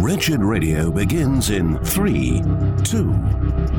[0.00, 2.40] Wretched Radio begins in three,
[2.84, 3.10] two,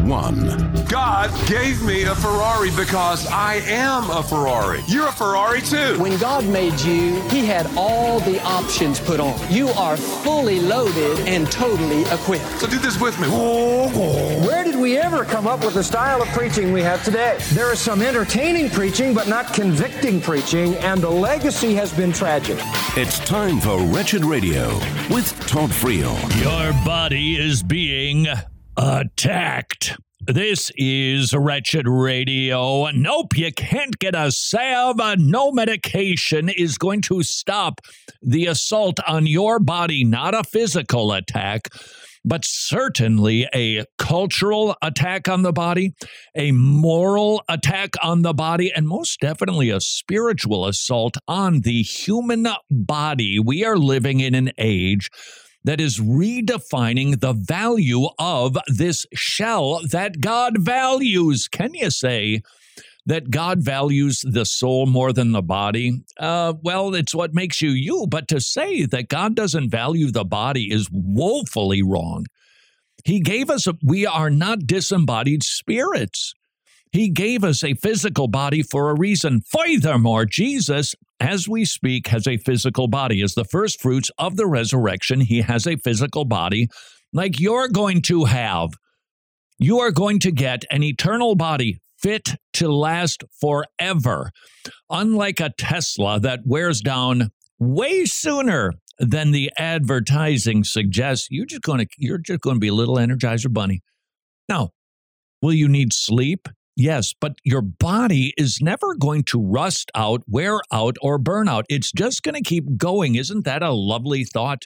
[0.04, 0.46] one.
[0.86, 4.82] God gave me a Ferrari because I am a Ferrari.
[4.88, 5.98] You're a Ferrari too.
[5.98, 9.40] When God made you, He had all the options put on.
[9.50, 12.46] You are fully loaded and totally equipped.
[12.60, 13.28] So do this with me.
[13.30, 17.38] Where did we ever come up with the style of preaching we have today?
[17.54, 22.58] There is some entertaining preaching, but not convicting preaching, and the legacy has been tragic.
[22.98, 24.76] It's time for Wretched Radio
[25.10, 26.09] with Todd Friel.
[26.10, 28.28] Your body is being
[28.78, 29.98] attacked.
[30.22, 32.90] This is Wretched Radio.
[32.92, 35.00] Nope, you can't get a salve.
[35.18, 37.82] No medication is going to stop
[38.22, 41.70] the assault on your body, not a physical attack,
[42.26, 45.94] but certainly a cultural attack on the body,
[46.36, 52.48] a moral attack on the body, and most definitely a spiritual assault on the human
[52.70, 53.40] body.
[53.40, 55.10] We are living in an age
[55.64, 61.48] that is redefining the value of this shell that God values.
[61.48, 62.42] Can you say
[63.06, 66.04] that God values the soul more than the body?
[66.20, 68.06] Uh, well, it's what makes you you.
[68.08, 72.26] But to say that God doesn't value the body is woefully wrong.
[73.04, 76.34] He gave us, a, we are not disembodied spirits.
[76.92, 79.42] He gave us a physical body for a reason.
[79.42, 83.22] Furthermore, Jesus, as we speak, has a physical body.
[83.22, 86.68] As the first fruits of the resurrection, he has a physical body
[87.14, 88.72] like you're going to have.
[89.58, 94.32] You are going to get an eternal body fit to last forever.
[94.90, 101.80] Unlike a Tesla that wears down way sooner than the advertising suggests, you're just going
[101.80, 103.82] to you're just going to be a little energizer bunny.
[104.48, 104.70] Now,
[105.42, 106.48] will you need sleep?
[106.80, 111.66] Yes, but your body is never going to rust out, wear out, or burn out.
[111.68, 113.16] It's just going to keep going.
[113.16, 114.64] Isn't that a lovely thought?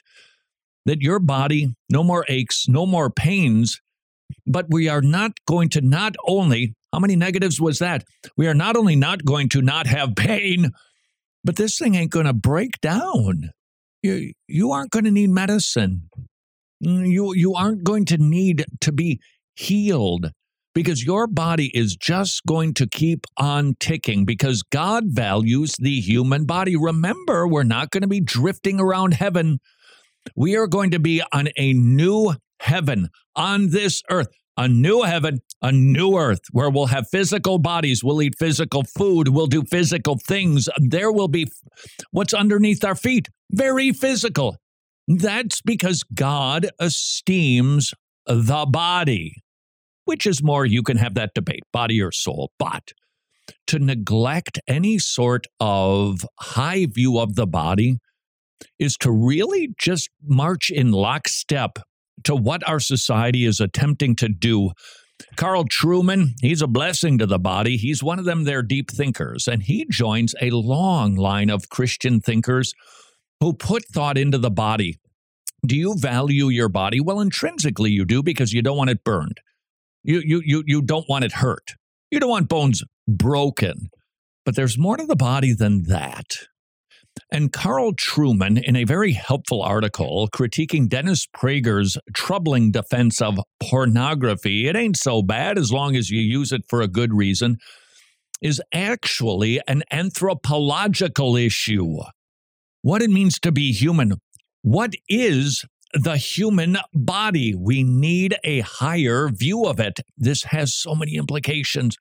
[0.86, 3.80] That your body, no more aches, no more pains,
[4.46, 8.04] but we are not going to not only, how many negatives was that?
[8.36, 10.70] We are not only not going to not have pain,
[11.42, 13.50] but this thing ain't going to break down.
[14.04, 16.08] You, you aren't going to need medicine.
[16.80, 19.18] Mm, you, you aren't going to need to be
[19.56, 20.30] healed
[20.74, 26.44] because your body is just going to keep on ticking because God values the human
[26.44, 26.76] body.
[26.76, 29.60] Remember, we're not going to be drifting around heaven.
[30.36, 35.40] We are going to be on a new heaven on this earth, a new heaven,
[35.62, 40.18] a new earth where we'll have physical bodies, we'll eat physical food, we'll do physical
[40.18, 40.68] things.
[40.78, 41.46] There will be
[42.10, 44.56] what's underneath our feet, very physical.
[45.06, 47.92] That's because God esteems
[48.26, 49.43] the body.
[50.04, 52.52] Which is more, you can have that debate, body or soul.
[52.58, 52.92] But
[53.66, 57.98] to neglect any sort of high view of the body
[58.78, 61.78] is to really just march in lockstep
[62.24, 64.70] to what our society is attempting to do.
[65.36, 67.76] Carl Trueman, he's a blessing to the body.
[67.76, 72.20] He's one of them, they're deep thinkers, and he joins a long line of Christian
[72.20, 72.74] thinkers
[73.40, 74.98] who put thought into the body.
[75.66, 77.00] Do you value your body?
[77.00, 79.40] Well, intrinsically, you do because you don't want it burned.
[80.04, 81.72] You, you, you, you don't want it hurt.
[82.10, 83.88] You don't want bones broken.
[84.44, 86.36] But there's more to the body than that.
[87.30, 94.68] And Carl Trueman, in a very helpful article critiquing Dennis Prager's troubling defense of pornography,
[94.68, 97.58] it ain't so bad as long as you use it for a good reason,
[98.42, 101.98] is actually an anthropological issue.
[102.82, 104.14] What it means to be human.
[104.62, 107.54] What is the human body.
[107.54, 110.00] We need a higher view of it.
[110.16, 111.96] This has so many implications.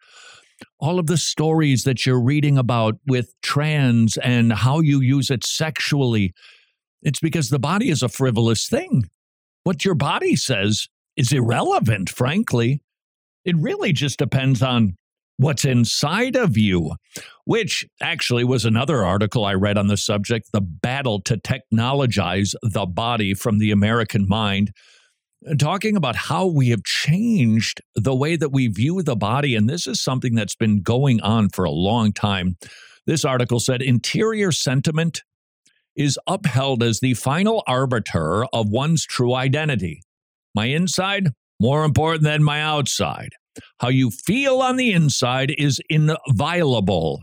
[0.80, 5.44] All of the stories that you're reading about with trans and how you use it
[5.44, 6.34] sexually,
[7.02, 9.10] it's because the body is a frivolous thing.
[9.64, 12.82] What your body says is irrelevant, frankly.
[13.46, 14.96] It really just depends on
[15.38, 16.94] what's inside of you,
[17.46, 22.86] which actually was another article I read on the subject The Battle to Technologize the
[22.86, 24.72] Body from the American Mind,
[25.60, 29.56] talking about how we have changed the way that we view the body.
[29.56, 32.58] And this is something that's been going on for a long time.
[33.06, 35.24] This article said interior sentiment
[35.96, 40.02] is upheld as the final arbiter of one's true identity.
[40.56, 41.30] My inside,
[41.60, 43.30] more important than my outside.
[43.80, 47.22] How you feel on the inside is inviolable.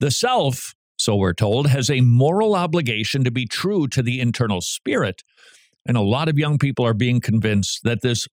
[0.00, 4.60] The self, so we're told, has a moral obligation to be true to the internal
[4.60, 5.22] spirit.
[5.86, 8.26] And a lot of young people are being convinced that this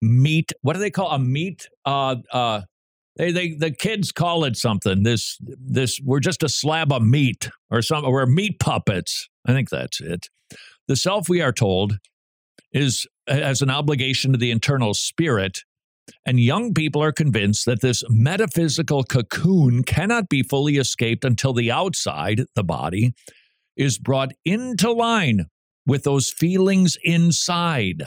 [0.00, 1.68] meat, what do they call a meat?
[1.84, 2.62] Uh, uh,
[3.16, 5.02] they, they, the kids call it something.
[5.02, 8.10] This, this, we're just a slab of meat or something.
[8.10, 9.28] We're meat puppets.
[9.46, 10.28] I think that's it.
[10.88, 11.98] The self, we are told,
[12.72, 15.60] is as an obligation to the internal spirit.
[16.26, 21.70] And young people are convinced that this metaphysical cocoon cannot be fully escaped until the
[21.70, 23.14] outside, the body,
[23.76, 25.46] is brought into line
[25.86, 28.02] with those feelings inside.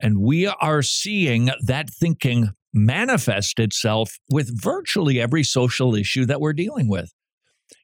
[0.00, 6.52] And we are seeing that thinking manifest itself with virtually every social issue that we're
[6.52, 7.12] dealing with.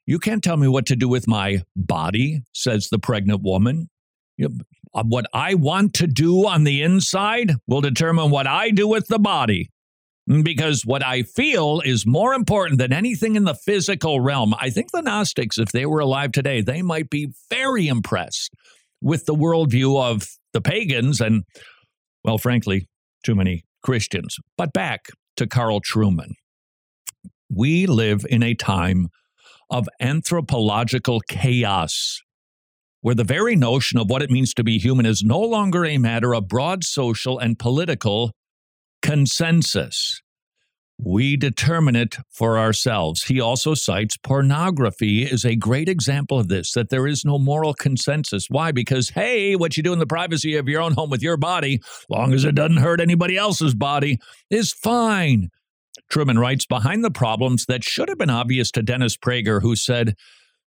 [0.06, 3.88] You can't tell me what to do with my body, says the pregnant woman.
[4.92, 9.18] What I want to do on the inside will determine what I do with the
[9.18, 9.70] body.
[10.26, 14.54] Because what I feel is more important than anything in the physical realm.
[14.60, 18.52] I think the Gnostics, if they were alive today, they might be very impressed
[19.00, 21.44] with the worldview of the pagans and,
[22.22, 22.86] well, frankly,
[23.24, 24.36] too many Christians.
[24.56, 26.34] But back to Carl Trueman.
[27.52, 29.08] We live in a time
[29.68, 32.20] of anthropological chaos
[33.02, 35.98] where the very notion of what it means to be human is no longer a
[35.98, 38.32] matter of broad social and political
[39.02, 40.20] consensus.
[41.02, 43.24] We determine it for ourselves.
[43.24, 47.72] He also cites pornography is a great example of this, that there is no moral
[47.72, 48.48] consensus.
[48.50, 48.70] Why?
[48.70, 51.80] Because, hey, what you do in the privacy of your own home with your body,
[52.10, 54.18] long as it doesn't hurt anybody else's body,
[54.50, 55.48] is fine.
[56.12, 60.14] Trueman writes behind the problems that should have been obvious to Dennis Prager, who said,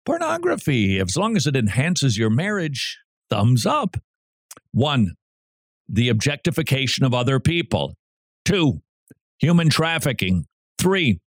[0.04, 2.98] Pornography, as long as it enhances your marriage,
[3.30, 3.96] thumbs up.
[4.72, 5.12] One,
[5.88, 7.94] the objectification of other people.
[8.44, 8.82] Two,
[9.38, 10.46] human trafficking.
[10.78, 11.20] Three,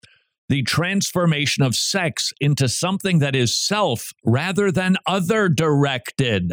[0.50, 6.52] the transformation of sex into something that is self rather than other directed.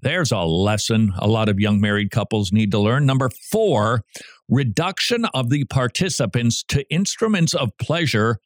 [0.00, 3.06] There's a lesson a lot of young married couples need to learn.
[3.06, 4.02] Number four,
[4.48, 8.38] reduction of the participants to instruments of pleasure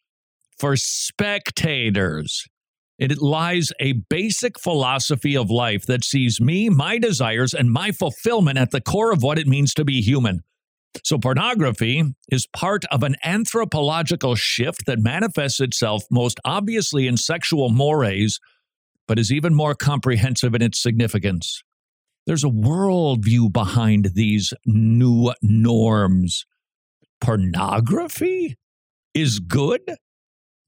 [0.59, 2.47] for spectators.
[3.03, 8.59] It lies a basic philosophy of life that sees me, my desires, and my fulfillment
[8.59, 10.43] at the core of what it means to be human.
[11.03, 17.71] So, pornography is part of an anthropological shift that manifests itself most obviously in sexual
[17.71, 18.39] mores,
[19.09, 21.65] but is even more comprehensive in its significance.
[22.25, 26.47] There's a worldview behind these new norms.
[27.21, 28.55] Pornography
[29.13, 29.97] is good?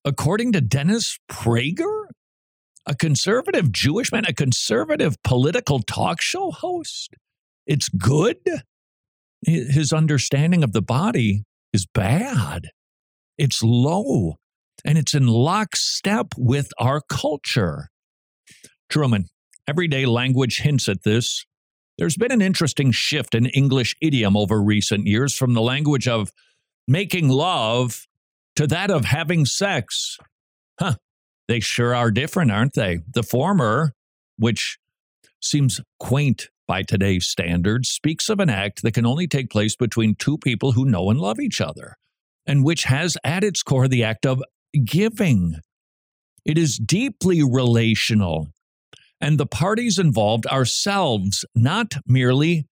[0.04, 2.03] According to Dennis Prager,
[2.86, 7.14] a conservative Jewish man, a conservative political talk show host,
[7.66, 8.38] it's good?
[9.46, 12.70] his understanding of the body is bad.
[13.36, 14.36] It's low
[14.84, 17.88] and it's in lockstep with our culture.
[18.90, 19.24] Trueman,
[19.68, 21.44] everyday language hints at this.
[21.98, 26.30] There's been an interesting shift in English idiom over recent years from the language of
[26.88, 28.06] making love
[28.56, 30.18] to that of having sex.
[30.78, 30.96] Huh,
[31.48, 33.00] they sure are different, aren't they?
[33.12, 33.92] The former,
[34.36, 34.78] which
[35.40, 40.14] seems quaint by today's standards, speaks of an act that can only take place between
[40.14, 41.96] two people who know and love each other,
[42.46, 44.42] and which has at its core the act of
[44.84, 45.56] giving.
[46.44, 48.48] It is deeply relational,
[49.20, 52.66] and the parties involved are selves, not merely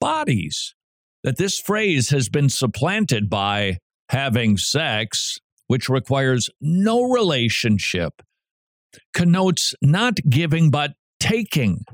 [0.00, 0.74] bodies.
[1.22, 3.78] That this phrase has been supplanted by
[4.10, 5.38] having sex,
[5.74, 8.22] which requires no relationship,
[9.12, 11.84] connotes not giving but taking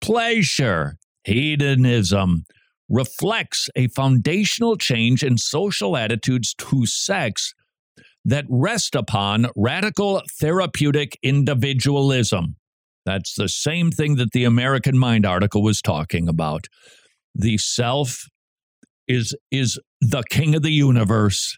[0.00, 2.42] pleasure, hedonism,
[2.88, 7.54] reflects a foundational change in social attitudes to sex
[8.24, 12.56] that rest upon radical therapeutic individualism.
[13.06, 16.66] That's the same thing that the American Mind article was talking about.
[17.36, 18.24] The self
[19.06, 21.56] is is the king of the universe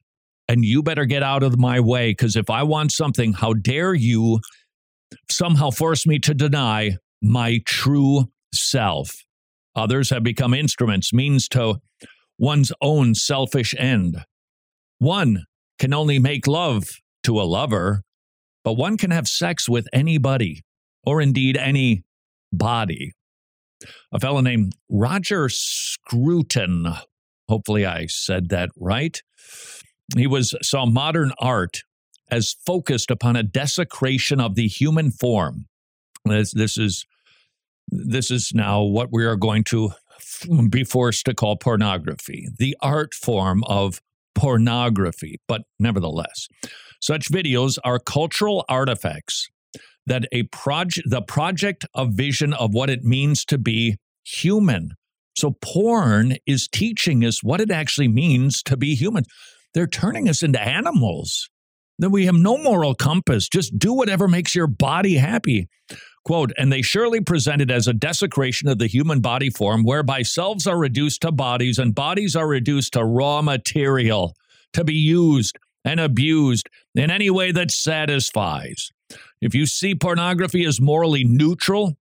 [0.49, 3.95] and you better get out of my way because if I want something, how dare
[3.95, 4.41] you
[5.31, 9.11] somehow force me to deny my true self.
[9.77, 11.77] Others have become instruments, means to
[12.39, 14.25] one's own selfish end.
[14.99, 15.45] One
[15.79, 16.89] can only make love
[17.25, 18.03] to a lover,
[18.63, 20.63] but one can have sex with anybody,
[21.05, 22.05] or indeed any
[22.53, 23.13] body.
[24.13, 26.87] A fellow named Roger Scruton,
[27.49, 29.21] hopefully I said that right.
[30.17, 31.83] He was saw modern art
[32.31, 35.67] as focused upon a desecration of the human form.
[36.25, 37.05] This, this is
[37.89, 39.93] this is now what we are going to
[40.71, 44.01] be forced to call pornography, the art form of
[44.35, 45.41] pornography.
[45.47, 46.49] But nevertheless,
[47.01, 49.49] such videos are cultural artifacts
[50.07, 54.95] that a project, the project of vision of what it means to be human.
[55.37, 59.25] So porn is teaching us what it actually means to be human.
[59.75, 61.51] They're turning us into animals.
[61.99, 63.49] That we have no moral compass.
[63.49, 65.69] Just do whatever makes your body happy.
[66.25, 70.23] Quote, and they surely present it as a desecration of the human body form, whereby
[70.23, 74.35] selves are reduced to bodies and bodies are reduced to raw material
[74.73, 78.91] to be used and abused in any way that satisfies.
[79.41, 81.97] If you see pornography as morally neutral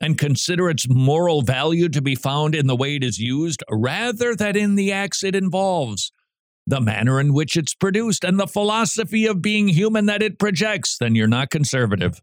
[0.00, 4.36] and consider its moral value to be found in the way it is used rather
[4.36, 6.12] than in the acts it involves,
[6.66, 10.96] the manner in which it's produced, and the philosophy of being human that it projects,
[10.98, 12.20] then you're not conservative.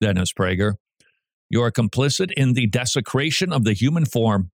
[0.00, 0.74] Dennis Prager.
[1.48, 4.50] You are complicit in the desecration of the human form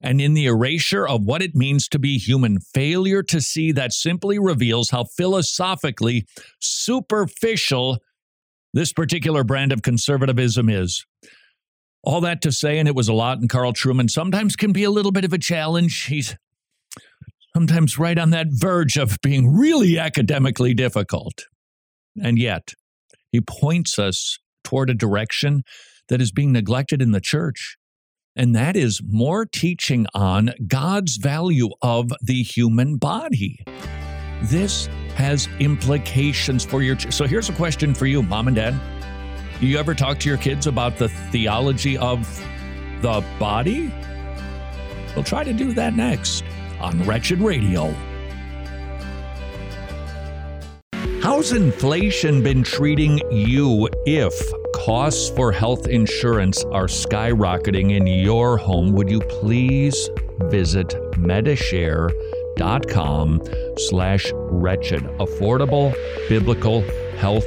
[0.00, 2.60] and in the erasure of what it means to be human.
[2.60, 6.26] Failure to see that simply reveals how philosophically
[6.60, 7.98] superficial
[8.72, 11.04] this particular brand of conservatism is.
[12.02, 14.84] All that to say, and it was a lot, and Carl Trueman sometimes can be
[14.84, 16.04] a little bit of a challenge.
[16.04, 16.36] He's
[17.56, 21.46] sometimes right on that verge of being really academically difficult.
[22.22, 22.74] And yet,
[23.32, 25.62] he points us toward a direction
[26.10, 27.78] that is being neglected in the church.
[28.36, 33.64] And that is more teaching on God's value of the human body.
[34.42, 36.96] This has implications for your.
[36.96, 38.78] Ch- so here's a question for you, mom and dad.
[39.60, 42.20] Do You ever talk to your kids about the theology of
[43.00, 43.90] the body?
[45.14, 46.44] We'll try to do that next
[46.80, 47.94] on Wretched Radio.
[51.22, 54.32] How's inflation been treating you if
[54.74, 58.92] costs for health insurance are skyrocketing in your home?
[58.92, 60.08] Would you please
[60.42, 63.42] visit medishare.com
[63.76, 65.92] slash wretched affordable
[66.28, 66.82] biblical
[67.18, 67.46] health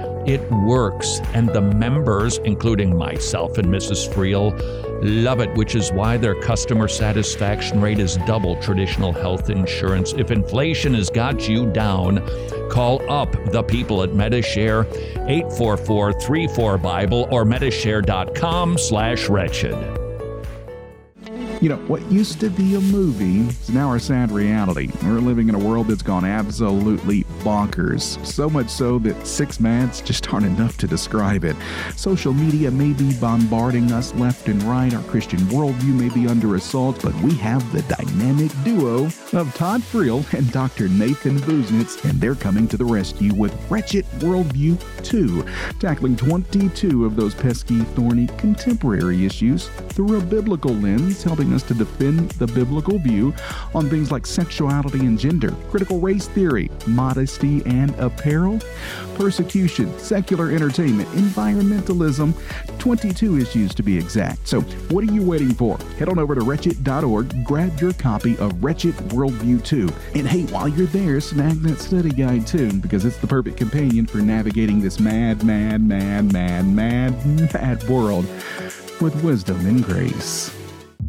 [0.25, 4.07] It works, and the members, including myself and Mrs.
[4.07, 4.51] Friel,
[5.01, 10.13] love it, which is why their customer satisfaction rate is double traditional health insurance.
[10.13, 12.25] If inflation has got you down,
[12.69, 14.85] call up the people at Medishare
[15.27, 20.00] 844-34 Bible or medishare.com slash wretched.
[21.61, 24.89] You know, what used to be a movie is now our sad reality.
[25.03, 28.25] We're living in a world that's gone absolutely bonkers.
[28.25, 31.55] So much so that six mads just aren't enough to describe it.
[31.95, 34.91] Social media may be bombarding us left and right.
[34.91, 39.81] Our Christian worldview may be under assault, but we have the dynamic duo of Todd
[39.81, 40.87] Friel and Dr.
[40.89, 45.45] Nathan Busenitz, and they're coming to the rescue with Wretched Worldview 2,
[45.79, 52.31] tackling 22 of those pesky, thorny, contemporary issues through a biblical lens, helping to defend
[52.31, 53.33] the biblical view
[53.75, 58.59] on things like sexuality and gender, critical race theory, modesty and apparel,
[59.15, 62.33] persecution, secular entertainment, environmentalism,
[62.79, 64.47] 22 issues to be exact.
[64.47, 65.77] So, what are you waiting for?
[65.99, 69.89] Head on over to wretched.org, grab your copy of Wretched Worldview 2.
[70.15, 74.05] And hey, while you're there, snag that study guide too, because it's the perfect companion
[74.05, 78.25] for navigating this mad, mad, mad, mad, mad, mad world
[79.01, 80.60] with wisdom and grace.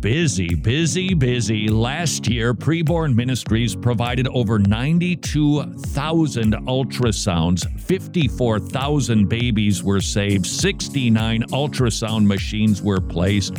[0.03, 1.69] Busy, busy, busy.
[1.69, 12.83] Last year, Preborn Ministries provided over 92,000 ultrasounds, 54,000 babies were saved, 69 ultrasound machines
[12.83, 13.55] were placed,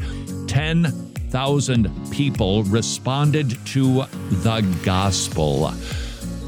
[0.47, 4.03] 10,000 people responded to
[4.41, 5.71] the gospel.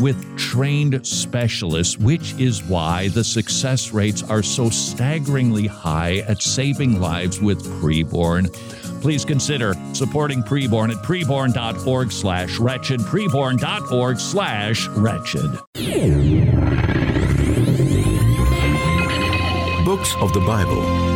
[0.00, 7.00] with trained specialists, which is why the success rates are so staggeringly high at saving
[7.00, 8.52] lives with preborn.
[9.00, 15.50] Please consider supporting preborn at preborn.org slash wretched, preborn.org slash wretched.
[19.84, 21.08] Books of the Bible.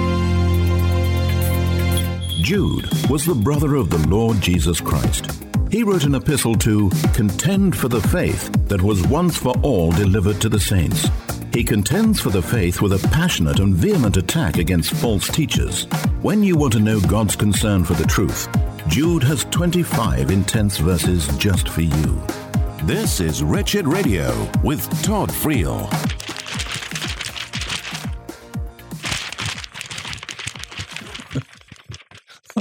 [2.42, 5.51] Jude was the brother of the Lord Jesus Christ.
[5.72, 10.38] He wrote an epistle to contend for the faith that was once for all delivered
[10.42, 11.08] to the saints.
[11.50, 15.84] He contends for the faith with a passionate and vehement attack against false teachers.
[16.20, 18.48] When you want to know God's concern for the truth,
[18.88, 22.22] Jude has 25 intense verses just for you.
[22.82, 25.88] This is Wretched Radio with Todd Friel.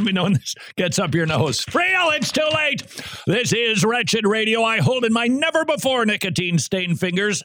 [0.03, 1.65] Me know when this gets up your nose.
[1.74, 2.84] Real, it's too late.
[3.27, 4.63] This is Wretched Radio.
[4.63, 7.43] I hold in my never before nicotine stained fingers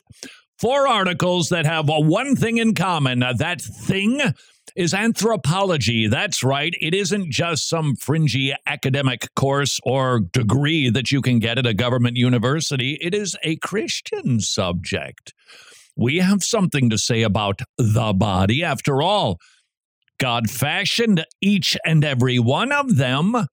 [0.58, 3.20] four articles that have one thing in common.
[3.20, 4.20] That thing
[4.74, 6.06] is anthropology.
[6.06, 6.74] That's right.
[6.80, 11.74] It isn't just some fringy academic course or degree that you can get at a
[11.74, 15.32] government university, it is a Christian subject.
[15.96, 18.62] We have something to say about the body.
[18.62, 19.38] After all,
[20.18, 23.46] God fashioned each and every one of them.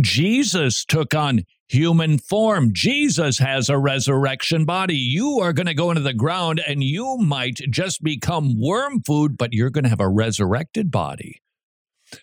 [0.00, 2.70] Jesus took on human form.
[2.72, 4.96] Jesus has a resurrection body.
[4.96, 9.36] You are going to go into the ground and you might just become worm food,
[9.36, 11.40] but you're going to have a resurrected body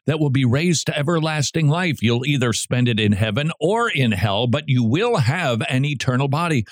[0.06, 2.02] that will be raised to everlasting life.
[2.02, 6.28] You'll either spend it in heaven or in hell, but you will have an eternal
[6.28, 6.66] body.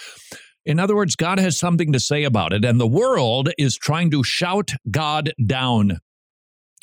[0.66, 4.12] In other words, God has something to say about it, and the world is trying
[4.12, 6.00] to shout God down.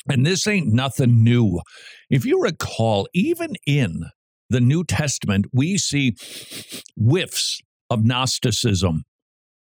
[0.09, 1.61] And this ain't nothing new.
[2.09, 4.05] If you recall, even in
[4.49, 6.15] the New Testament, we see
[6.97, 9.03] whiffs of Gnosticism.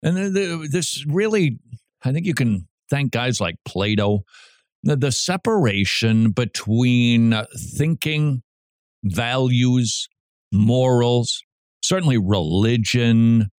[0.04, 0.18] And
[0.72, 1.60] this really,
[2.04, 4.24] I think you can thank guys like Plato.
[4.84, 7.36] The, separation between
[7.78, 8.42] thinking,
[9.04, 10.08] values,
[10.52, 11.44] morals,
[11.84, 13.50] certainly religion,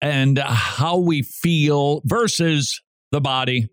[0.00, 2.80] and how we feel versus
[3.12, 3.68] the body.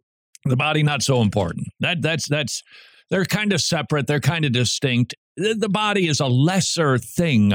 [0.45, 1.67] The body not so important.
[1.79, 2.63] That that's that's
[3.09, 7.53] they're kind of separate, they're kind of distinct the body is a lesser thing.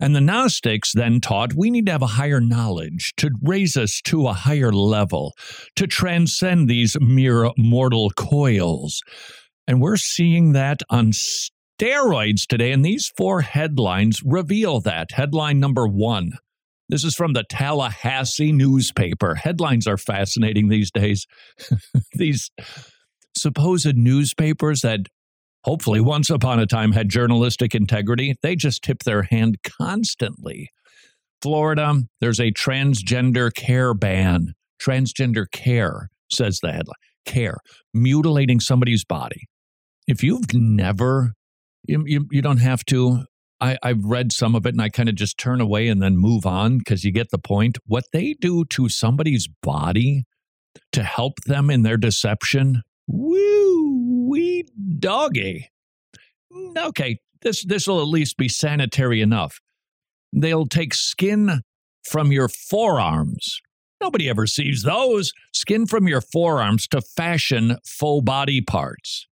[0.00, 4.00] And the Gnostics then taught we need to have a higher knowledge to raise us
[4.04, 5.34] to a higher level,
[5.76, 9.02] to transcend these mere mortal coils.
[9.66, 12.72] And we're seeing that on steroids today.
[12.72, 15.12] And these four headlines reveal that.
[15.12, 16.32] Headline number one.
[16.88, 19.34] This is from the Tallahassee newspaper.
[19.34, 21.26] Headlines are fascinating these days.
[22.14, 22.50] these
[23.36, 25.00] supposed newspapers that
[25.64, 28.34] hopefully once upon a time had journalistic integrity.
[28.42, 30.70] They just tip their hand constantly.
[31.42, 34.54] Florida, there's a transgender care ban.
[34.82, 36.94] Transgender care, says the headline.
[37.26, 37.58] Care,
[37.92, 39.48] mutilating somebody's body.
[40.06, 41.32] If you've never,
[41.86, 43.24] you, you, you don't have to.
[43.60, 46.16] I, I've read some of it and I kind of just turn away and then
[46.16, 47.78] move on because you get the point.
[47.86, 50.24] What they do to somebody's body
[50.92, 54.64] to help them in their deception, woo wee
[54.98, 55.70] doggy.
[56.76, 59.60] Okay, this this will at least be sanitary enough.
[60.32, 61.62] They'll take skin
[62.04, 63.60] from your forearms.
[64.00, 65.32] Nobody ever sees those.
[65.52, 69.26] Skin from your forearms to fashion faux body parts.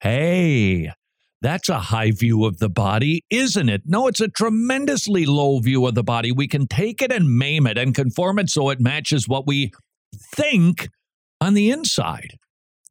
[0.00, 0.92] Hey,
[1.42, 3.82] that's a high view of the body, isn't it?
[3.84, 6.32] No, it's a tremendously low view of the body.
[6.32, 9.72] We can take it and maim it and conform it so it matches what we
[10.34, 10.88] think
[11.40, 12.38] on the inside.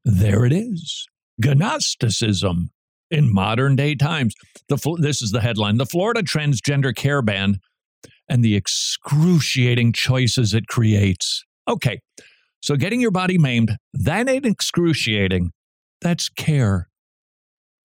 [0.04, 1.08] There it is.
[1.40, 2.70] Gnosticism
[3.10, 4.36] in modern day times.
[4.70, 7.60] The, this is the headline The Florida transgender care ban
[8.30, 11.44] and the excruciating choices it creates.
[11.68, 12.00] Okay,
[12.62, 15.52] so getting your body maimed, that ain't excruciating.
[16.02, 16.90] That's care.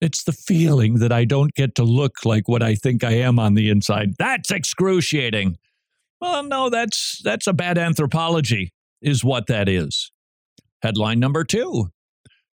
[0.01, 3.37] It's the feeling that I don't get to look like what I think I am
[3.37, 4.15] on the inside.
[4.17, 5.57] That's excruciating.
[6.19, 10.11] Well, no, that's that's a bad anthropology, is what that is.
[10.81, 11.91] Headline number two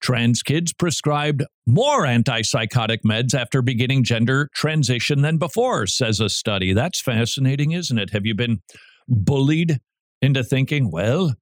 [0.05, 6.75] Trans kids prescribed more antipsychotic meds after beginning gender transition than before, says a study.
[6.75, 8.11] That's fascinating, isn't it?
[8.11, 8.61] Have you been
[9.09, 9.81] bullied
[10.21, 11.35] into thinking, well,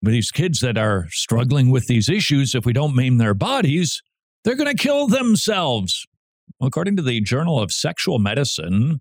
[0.00, 4.02] these kids that are struggling with these issues, if we don't maim their bodies,
[4.44, 6.06] they're going to kill themselves.
[6.60, 9.00] According to the Journal of Sexual Medicine,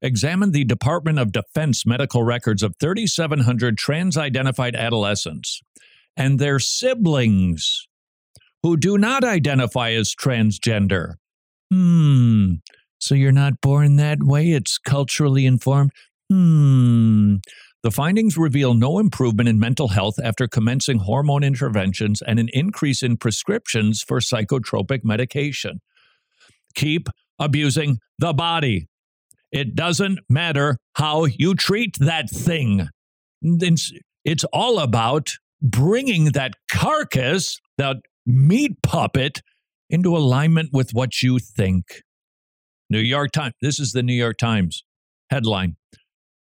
[0.00, 5.60] examined the Department of Defense medical records of 3,700 trans identified adolescents
[6.16, 7.88] and their siblings
[8.62, 11.14] who do not identify as transgender.
[11.72, 12.54] Hmm.
[12.98, 14.52] So you're not born that way?
[14.52, 15.90] It's culturally informed?
[16.30, 17.36] Hmm.
[17.84, 23.02] The findings reveal no improvement in mental health after commencing hormone interventions and an increase
[23.02, 25.82] in prescriptions for psychotropic medication.
[26.74, 28.88] Keep abusing the body.
[29.52, 32.88] It doesn't matter how you treat that thing.
[33.42, 33.92] It's,
[34.24, 39.42] it's all about bringing that carcass, that meat puppet
[39.90, 42.00] into alignment with what you think.
[42.88, 43.52] New York Times.
[43.60, 44.84] This is the New York Times
[45.28, 45.76] headline.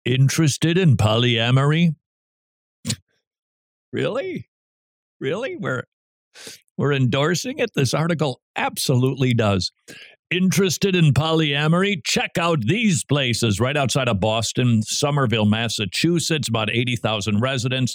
[0.09, 1.95] Interested in polyamory?
[3.93, 4.49] really?
[5.21, 5.57] Really?
[5.57, 5.83] We're
[6.79, 7.73] we're endorsing it.
[7.75, 9.71] This article absolutely does.
[10.31, 11.97] Interested in polyamory?
[12.07, 17.95] Check out these places right outside of Boston, Somerville, Massachusetts, about 80,000 residents.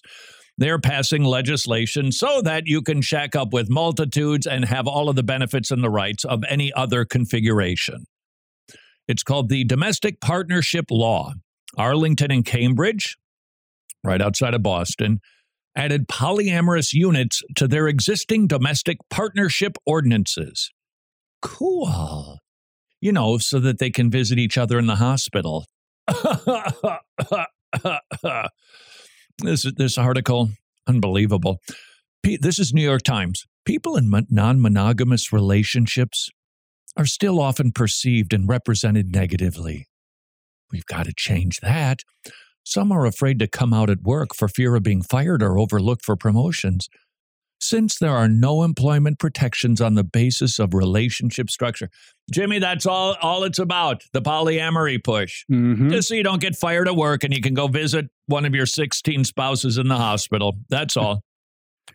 [0.56, 5.16] they're passing legislation so that you can shack up with multitudes and have all of
[5.16, 8.06] the benefits and the rights of any other configuration.
[9.08, 11.34] It's called the Domestic Partnership Law.
[11.78, 13.18] Arlington and Cambridge,
[14.04, 15.20] right outside of Boston,
[15.76, 20.72] added polyamorous units to their existing domestic partnership ordinances.
[21.42, 22.40] Cool.
[23.02, 25.66] You know, so that they can visit each other in the hospital.
[29.40, 30.50] this this article,
[30.88, 31.60] unbelievable.
[32.24, 33.46] This is New York Times.
[33.66, 36.30] People in non monogamous relationships
[36.96, 39.88] are still often perceived and represented negatively.
[40.74, 42.00] We've got to change that.
[42.66, 46.04] Some are afraid to come out at work for fear of being fired or overlooked
[46.04, 46.90] for promotions.
[47.60, 51.90] Since there are no employment protections on the basis of relationship structure.
[52.32, 55.46] Jimmy, that's all, all it's about the polyamory push.
[55.50, 55.90] Mm-hmm.
[55.90, 58.54] Just so you don't get fired at work and you can go visit one of
[58.54, 60.58] your 16 spouses in the hospital.
[60.70, 61.22] That's all.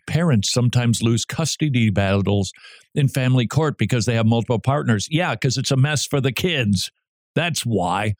[0.07, 2.51] Parents sometimes lose custody battles
[2.95, 5.07] in family court because they have multiple partners.
[5.11, 6.89] Yeah, because it's a mess for the kids.
[7.35, 8.15] That's why.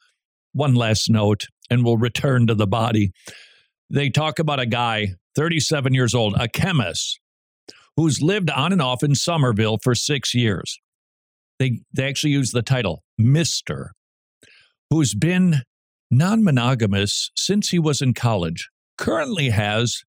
[0.52, 3.12] One last note, and we'll return to the body.
[3.88, 7.20] They talk about a guy, 37 years old, a chemist,
[7.96, 10.78] who's lived on and off in Somerville for six years.
[11.58, 13.88] They, they actually use the title Mr.,
[14.88, 15.62] who's been
[16.10, 20.02] non monogamous since he was in college, currently has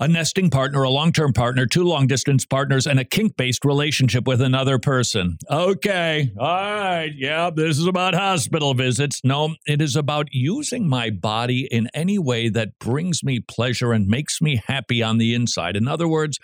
[0.00, 3.66] a nesting partner, a long term partner, two long distance partners, and a kink based
[3.66, 5.36] relationship with another person.
[5.50, 6.32] Okay.
[6.38, 7.12] All right.
[7.14, 9.20] Yeah, this is about hospital visits.
[9.22, 14.06] No, it is about using my body in any way that brings me pleasure and
[14.08, 15.76] makes me happy on the inside.
[15.76, 16.38] In other words,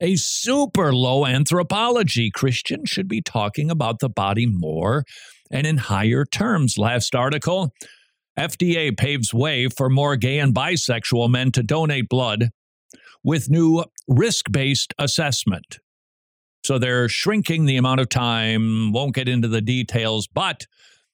[0.00, 2.30] a super low anthropology.
[2.30, 5.04] Christians should be talking about the body more
[5.50, 6.78] and in higher terms.
[6.78, 7.72] Last article.
[8.38, 12.48] FDA paves way for more gay and bisexual men to donate blood
[13.24, 15.78] with new risk based assessment.
[16.64, 20.66] So they're shrinking the amount of time, won't get into the details, but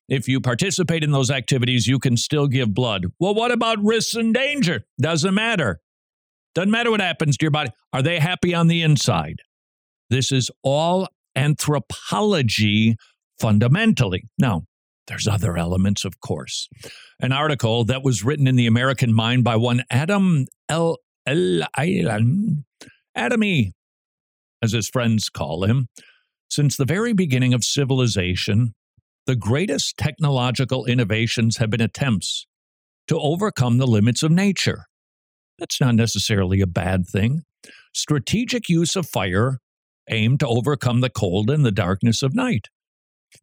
[0.09, 3.07] if you participate in those activities, you can still give blood.
[3.19, 4.85] Well, what about risks and danger?
[5.01, 5.81] Doesn't matter.
[6.55, 7.71] Doesn't matter what happens to your body.
[7.93, 9.37] Are they happy on the inside?
[10.11, 12.97] This is all anthropology
[13.39, 14.25] fundamentally.
[14.39, 14.63] Now,
[15.07, 16.69] there's other elements, of course.
[17.21, 20.97] An article that was written in the American Mind by one Adam L.
[23.17, 23.73] Atomy,
[24.63, 25.89] as his friends call him,
[26.51, 28.75] since the very beginning of civilization,
[29.27, 32.47] the greatest technological innovations have been attempts
[33.09, 34.87] to overcome the limits of nature.
[35.59, 37.43] That's not necessarily a bad thing.
[37.95, 39.59] Strategic use of fire
[40.09, 42.69] aimed to overcome the cold and the darkness of night.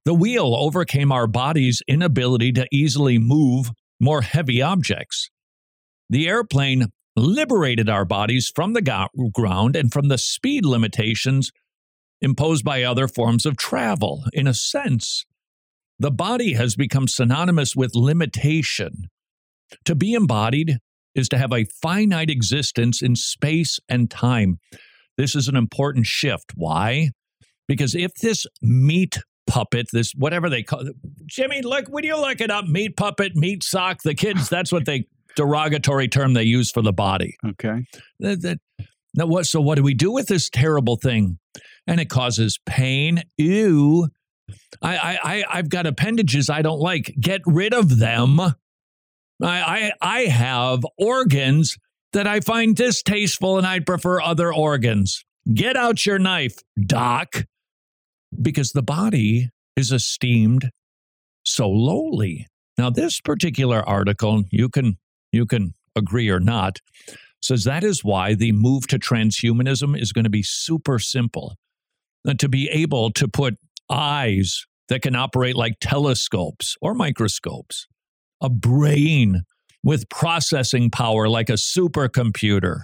[0.05, 3.69] The wheel overcame our body's inability to easily move
[3.99, 5.29] more heavy objects.
[6.09, 11.51] The airplane liberated our bodies from the go- ground and from the speed limitations
[12.21, 14.23] imposed by other forms of travel.
[14.34, 15.25] In a sense,
[15.99, 19.10] the body has become synonymous with limitation.
[19.86, 20.78] To be embodied
[21.13, 24.60] is to have a finite existence in space and time.
[25.17, 26.51] This is an important shift.
[26.56, 27.12] Why?
[27.67, 32.41] Because if this meat puppet, this whatever they call it, Jimmy, look, when you look
[32.41, 36.71] it up, meat puppet, meat sock, the kids, that's what they derogatory term they use
[36.71, 37.35] for the body.
[37.45, 37.85] Okay.
[38.19, 38.59] That, that,
[39.13, 39.45] now what?
[39.45, 41.39] So what do we do with this terrible thing?
[41.87, 43.23] And it causes pain.
[43.37, 44.07] Ew.
[44.81, 47.13] I, I, I've got appendages I don't like.
[47.19, 48.39] Get rid of them.
[48.39, 48.53] I,
[49.41, 51.77] I, I have organs
[52.13, 55.23] that I find distasteful and I'd prefer other organs.
[55.53, 57.45] Get out your knife, doc,
[58.41, 60.71] because the body is esteemed
[61.43, 62.47] so lowly.
[62.77, 64.97] Now, this particular article, you can
[65.35, 66.79] you can agree or not,
[67.41, 71.55] says that is why the move to transhumanism is going to be super simple.
[72.27, 73.55] Uh, to be able to put
[73.89, 77.87] eyes that can operate like telescopes or microscopes,
[78.41, 79.43] a brain
[79.83, 82.81] with processing power like a supercomputer.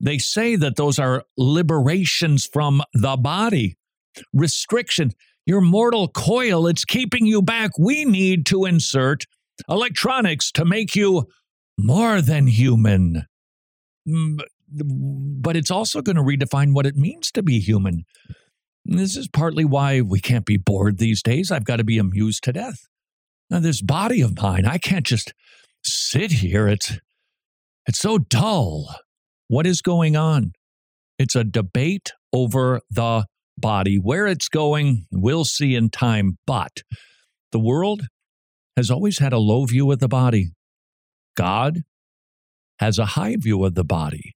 [0.00, 3.76] They say that those are liberations from the body,
[4.32, 5.12] restriction.
[5.46, 7.70] Your mortal coil, it's keeping you back.
[7.78, 9.24] We need to insert
[9.68, 11.26] electronics to make you
[11.78, 13.26] more than human.
[14.06, 18.04] Mm, but it's also going to redefine what it means to be human.
[18.84, 21.50] This is partly why we can't be bored these days.
[21.50, 22.80] I've got to be amused to death.
[23.50, 25.32] Now, this body of mine, I can't just
[25.82, 26.68] sit here.
[26.68, 26.98] It's
[27.86, 28.94] it's so dull.
[29.48, 30.52] What is going on?
[31.18, 33.24] It's a debate over the
[33.56, 33.96] body.
[33.96, 36.38] Where it's going, we'll see in time.
[36.46, 36.82] But
[37.52, 38.02] the world
[38.76, 40.50] has always had a low view of the body.
[41.38, 41.84] God
[42.80, 44.34] has a high view of the body.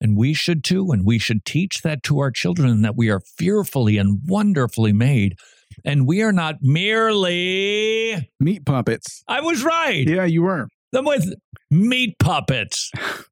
[0.00, 3.20] And we should too, and we should teach that to our children that we are
[3.20, 5.36] fearfully and wonderfully made.
[5.84, 8.30] And we are not merely.
[8.40, 9.22] Meat puppets.
[9.28, 10.08] I was right.
[10.08, 10.68] Yeah, you were.
[10.92, 11.34] Them with
[11.70, 12.90] meat puppets.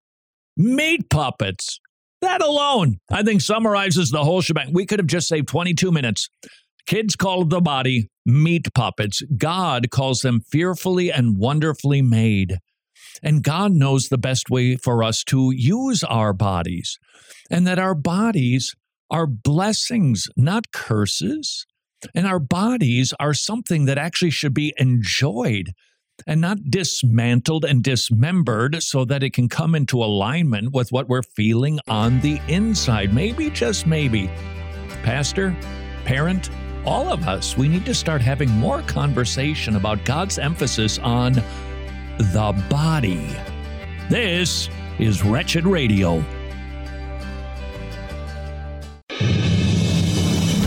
[0.59, 1.81] meat puppets.
[2.21, 4.75] That alone, I think, summarizes the whole shebang.
[4.75, 6.29] We could have just saved 22 minutes.
[6.87, 9.23] Kids call the body meat puppets.
[9.39, 12.59] God calls them fearfully and wonderfully made.
[13.23, 16.99] And God knows the best way for us to use our bodies,
[17.51, 18.75] and that our bodies
[19.11, 21.67] are blessings, not curses.
[22.15, 25.73] And our bodies are something that actually should be enjoyed
[26.27, 31.23] and not dismantled and dismembered so that it can come into alignment with what we're
[31.23, 33.13] feeling on the inside.
[33.15, 34.29] Maybe, just maybe.
[35.03, 35.57] Pastor,
[36.05, 36.51] parent,
[36.85, 41.43] all of us, we need to start having more conversation about God's emphasis on
[42.19, 43.31] the body.
[44.11, 46.25] This is Wretched Radio.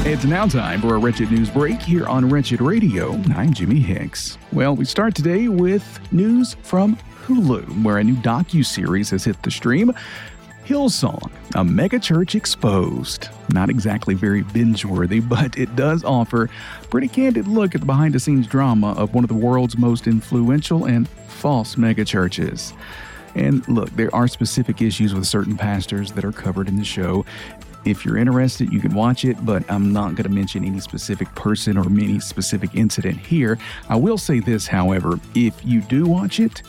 [0.04, 3.14] It's now time for a Wretched News Break here on Wretched Radio.
[3.36, 4.38] I'm Jimmy Hicks.
[4.54, 9.52] Well, we start today with news from Hulu, where a new docu-series has hit the
[9.52, 9.92] stream.
[10.72, 13.28] Hillsong, a megachurch exposed.
[13.52, 18.48] Not exactly very binge-worthy, but it does offer a pretty candid look at the behind-the-scenes
[18.48, 22.72] drama of one of the world's most influential and false megachurches.
[23.36, 27.26] And look, there are specific issues with certain pastors that are covered in the show.
[27.84, 31.28] If you're interested, you can watch it, but I'm not going to mention any specific
[31.36, 33.58] person or any specific incident here.
[33.90, 36.64] I will say this, however, if you do watch it,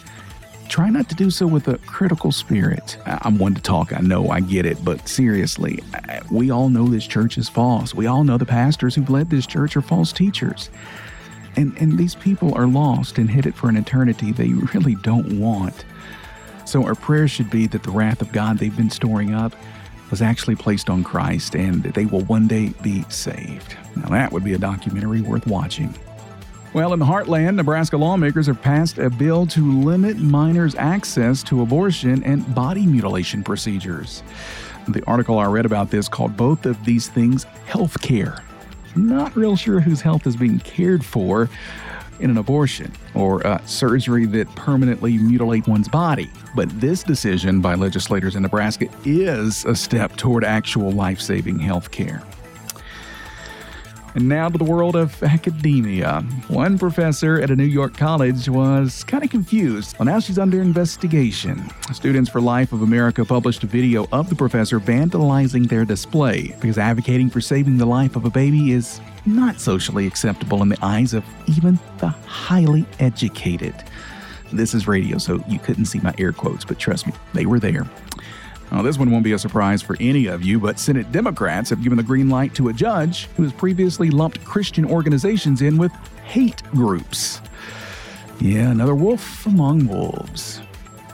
[0.73, 2.97] try not to do so with a critical spirit.
[3.05, 5.85] I'm one to talk, I know, I get it, but seriously,
[6.31, 7.95] we all know this church is false.
[7.95, 10.71] We all know the pastors who've led this church are false teachers.
[11.57, 15.85] And, and these people are lost and headed for an eternity they really don't want.
[16.65, 19.55] So, our prayer should be that the wrath of God they've been storing up
[20.11, 23.77] was actually placed on Christ and that they will one day be saved.
[23.95, 25.95] Now, that would be a documentary worth watching.
[26.75, 31.61] Well, in the heartland, Nebraska lawmakers have passed a bill to limit minors' access to
[31.61, 34.23] abortion and body mutilation procedures.
[34.89, 38.43] The article I read about this called both of these things health care.
[38.97, 41.51] Not real sure whose health is being cared for
[42.21, 46.31] in an abortion or uh, surgery that permanently mutilate one's body.
[46.57, 51.91] But this decision by legislators in Nebraska is a step toward actual life saving health
[51.91, 52.23] care.
[54.15, 56.21] And now to the world of academia.
[56.49, 59.99] One professor at a New York college was kind of confused.
[59.99, 61.71] Well, now she's under investigation.
[61.93, 66.77] Students for Life of America published a video of the professor vandalizing their display because
[66.77, 71.15] advocating for saving the life of a baby is not socially acceptable in the eyes
[71.15, 73.75] of even the highly educated.
[74.53, 77.59] This is radio, so you couldn't see my air quotes, but trust me, they were
[77.59, 77.89] there.
[78.81, 81.97] This one won't be a surprise for any of you, but Senate Democrats have given
[81.97, 85.93] the green light to a judge who has previously lumped Christian organizations in with
[86.25, 87.41] hate groups.
[88.41, 90.61] Yeah, another wolf among wolves.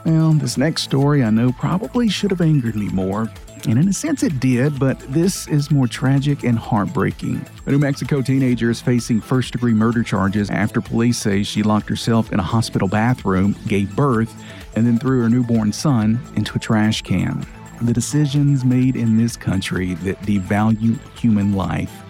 [0.05, 3.29] Well, this next story I know probably should have angered me more,
[3.67, 7.45] and in a sense it did, but this is more tragic and heartbreaking.
[7.65, 11.89] A New Mexico teenager is facing first degree murder charges after police say she locked
[11.89, 14.33] herself in a hospital bathroom, gave birth,
[14.75, 17.45] and then threw her newborn son into a trash can.
[17.81, 22.03] The decisions made in this country that devalue human life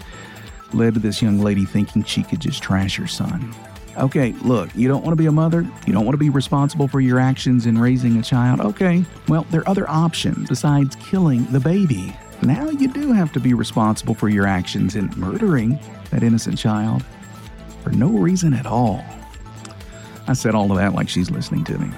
[0.74, 3.54] led to this young lady thinking she could just trash her son.
[3.98, 6.88] Okay, look, you don't want to be a mother, you don't want to be responsible
[6.88, 8.62] for your actions in raising a child.
[8.62, 12.16] Okay, well, there are other options besides killing the baby.
[12.42, 15.78] Now you do have to be responsible for your actions in murdering
[16.12, 17.04] that innocent child
[17.84, 19.04] for no reason at all.
[20.28, 21.90] I said all of that like she's listening to me.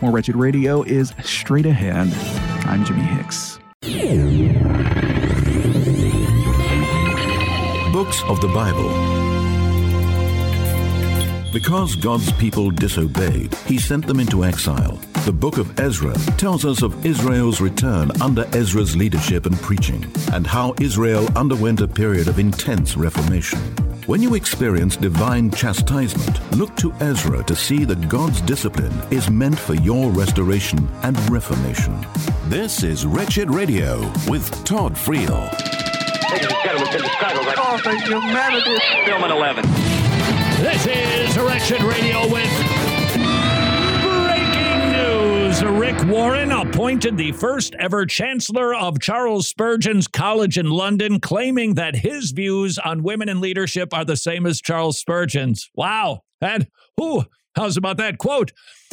[0.00, 2.06] More Wretched Radio is straight ahead.
[2.66, 3.58] I'm Jimmy Hicks.
[7.92, 8.88] Books of the Bible.
[11.52, 15.00] Because God's people disobeyed, he sent them into exile.
[15.24, 20.46] The book of Ezra tells us of Israel's return under Ezra's leadership and preaching, and
[20.46, 23.58] how Israel underwent a period of intense reformation.
[24.08, 29.58] When you experience divine chastisement, look to Ezra to see that God's discipline is meant
[29.58, 31.94] for your restoration and reformation.
[32.46, 35.52] This is Wretched Radio with Todd Friel.
[36.32, 37.04] Ladies and gentlemen, Mr.
[37.06, 38.78] Chicago, like, oh, thank humanity.
[39.04, 39.64] Film at 11.
[40.62, 42.77] This is Wretched Radio with breaking
[45.62, 45.78] news.
[45.78, 51.96] Rick Warren appointed the first ever chancellor of Charles Spurgeon's College in London, claiming that
[51.96, 55.70] his views on women in leadership are the same as Charles Spurgeon's.
[55.74, 56.22] Wow.
[56.40, 57.24] And who
[57.56, 58.18] How's about that?
[58.18, 58.52] Quote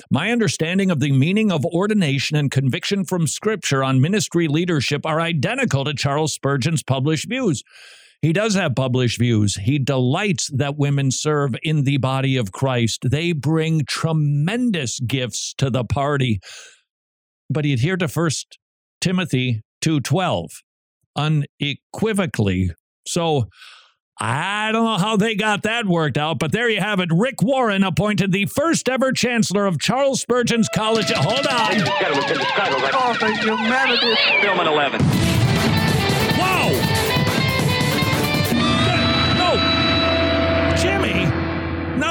[0.10, 5.22] My understanding of the meaning of ordination and conviction from Scripture on ministry leadership are
[5.22, 7.64] identical to Charles Spurgeon's published views.
[8.22, 9.56] He does have published views.
[9.56, 13.06] He delights that women serve in the body of Christ.
[13.10, 16.40] They bring tremendous gifts to the party.
[17.50, 18.32] But he adhered to 1
[19.02, 20.50] Timothy 2:12
[21.16, 22.72] unequivocally.
[23.08, 23.48] So
[24.20, 27.10] I don't know how they got that worked out, but there you have it.
[27.12, 31.12] Rick Warren appointed the first ever chancellor of Charles Spurgeon's College.
[31.12, 31.70] Hold on.
[31.70, 34.16] Ladies and gentlemen, to the oh, thank humanity.
[34.42, 35.35] Film an 11.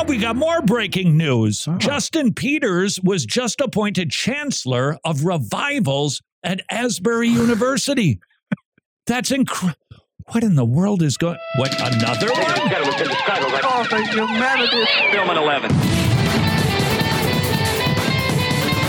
[0.05, 1.67] Now we got more breaking news.
[1.67, 1.79] Ah.
[1.79, 8.21] Justin Peters was just appointed chancellor of revivals at Asbury University.
[9.07, 9.79] That's incredible.
[10.27, 11.39] What in the world is going?
[11.57, 12.45] What another one?
[12.45, 14.85] gentlemen, the oh, humanity.
[15.11, 15.71] Film an 11.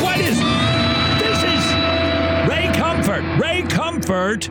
[0.02, 0.38] What is
[1.22, 1.44] this?
[1.44, 3.24] Is Ray Comfort?
[3.40, 4.50] Ray Comfort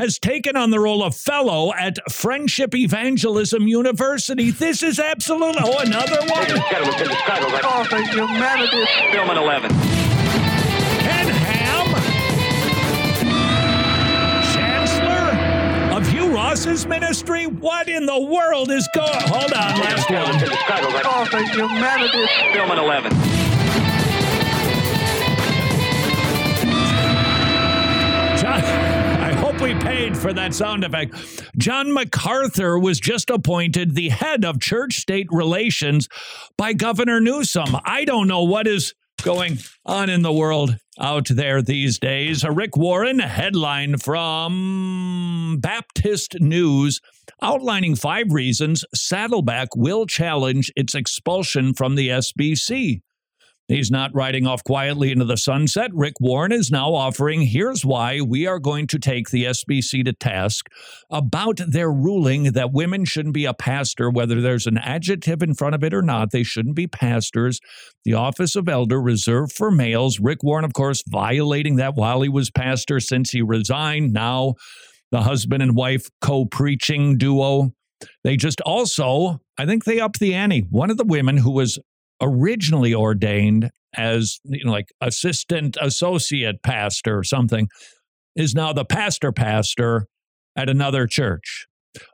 [0.00, 4.50] has taken on the role of fellow at Friendship Evangelism University.
[4.50, 6.50] This is absolutely oh another Ladies one.
[6.50, 8.86] and gentlemen, to the sky, like, oh, thank humanity.
[9.12, 9.70] Film an 11.
[11.00, 11.86] Ken Ham,
[14.54, 17.46] Chancellor of Hugh Ross's ministry.
[17.46, 19.10] What in the world is going?
[19.12, 20.50] Hold on, last gentlemen, to one.
[20.50, 22.26] the sky, like, oh, thank humanity.
[22.54, 23.49] Film an 11.
[29.60, 31.14] We paid for that sound effect.
[31.58, 36.08] John MacArthur was just appointed the head of church state relations
[36.56, 37.76] by Governor Newsom.
[37.84, 42.42] I don't know what is going on in the world out there these days.
[42.42, 47.00] A Rick Warren headline from Baptist News
[47.42, 53.00] outlining five reasons Saddleback will challenge its expulsion from the SBC.
[53.70, 55.92] He's not riding off quietly into the sunset.
[55.94, 60.12] Rick Warren is now offering here's why we are going to take the SBC to
[60.12, 60.66] task
[61.08, 65.76] about their ruling that women shouldn't be a pastor, whether there's an adjective in front
[65.76, 66.32] of it or not.
[66.32, 67.60] They shouldn't be pastors.
[68.04, 70.18] The office of elder reserved for males.
[70.18, 74.12] Rick Warren, of course, violating that while he was pastor since he resigned.
[74.12, 74.54] Now,
[75.12, 77.72] the husband and wife co preaching duo.
[78.24, 80.60] They just also, I think they upped the ante.
[80.70, 81.78] One of the women who was
[82.20, 87.68] originally ordained as you know, like assistant associate pastor or something
[88.36, 90.06] is now the pastor pastor
[90.56, 91.66] at another church.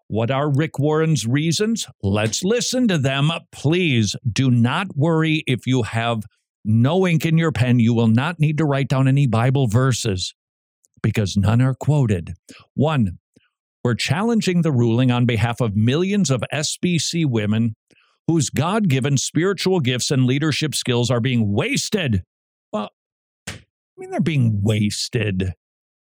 [0.08, 1.86] What are Rick Warren's reasons?
[2.02, 3.30] Let's listen to them.
[3.52, 6.22] Please do not worry if you have
[6.64, 7.78] no ink in your pen.
[7.78, 10.34] You will not need to write down any Bible verses
[11.02, 12.34] because none are quoted.
[12.74, 13.18] One,
[13.84, 17.76] we're challenging the ruling on behalf of millions of SBC women
[18.26, 22.22] whose God given spiritual gifts and leadership skills are being wasted.
[22.72, 22.90] Well,
[23.48, 23.54] I
[23.96, 25.52] mean, they're being wasted.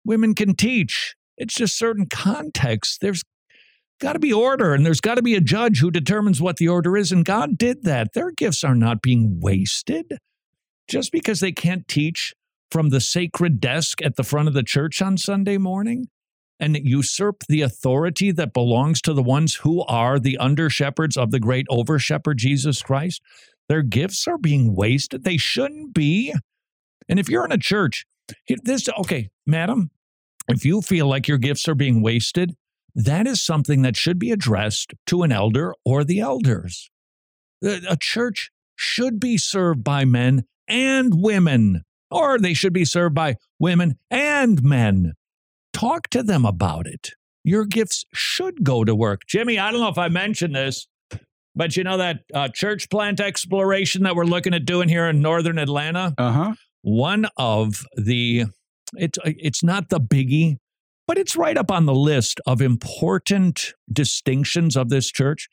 [0.05, 2.99] Women can teach, it's just certain contexts.
[3.01, 3.23] There's
[4.01, 6.69] got to be order, and there's got to be a judge who determines what the
[6.69, 8.15] order is, and God did that.
[8.15, 10.19] Their gifts are not being wasted
[10.89, 12.33] just because they can't teach
[12.71, 16.07] from the sacred desk at the front of the church on Sunday morning
[16.61, 21.31] and usurp the authority that belongs to the ones who are the under shepherds of
[21.31, 23.23] the great over shepherd Jesus Christ.
[23.69, 25.25] Their gifts are being wasted.
[25.25, 26.35] They shouldn't be.
[27.09, 28.07] And if you're in a church,
[28.65, 29.91] this, okay, madam,
[30.49, 32.55] if you feel like your gifts are being wasted,
[32.95, 36.91] that is something that should be addressed to an elder or the elders.
[37.63, 43.15] A a church should be served by men and women, or they should be served
[43.15, 45.13] by women and men
[45.79, 47.11] talk to them about it.
[47.45, 49.23] Your gifts should go to work.
[49.27, 50.87] Jimmy, I don't know if I mentioned this,
[51.55, 55.23] but you know that uh, church plant exploration that we're looking at doing here in
[55.23, 56.15] northern Atlanta?
[56.19, 56.55] Uh huh.
[56.83, 58.45] One of the,
[58.95, 60.57] it's, it's not the biggie,
[61.07, 65.49] but it's right up on the list of important distinctions of this church.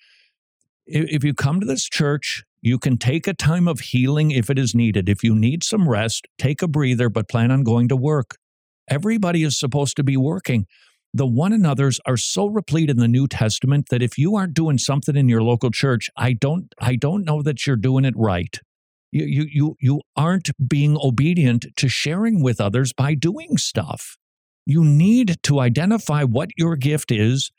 [0.86, 4.60] If you come to this church, you can take a time of healing if it
[4.60, 5.08] is needed.
[5.08, 8.38] If you need some rest, take a breather, but plan on going to work.
[8.88, 10.66] Everybody is supposed to be working.
[11.14, 14.78] The one another's are so replete in the New Testament that if you aren't doing
[14.78, 18.60] something in your local church, I don't I don't know that you're doing it right.
[19.12, 24.18] You you you you aren't being obedient to sharing with others by doing stuff.
[24.66, 27.50] You need to identify what your gift is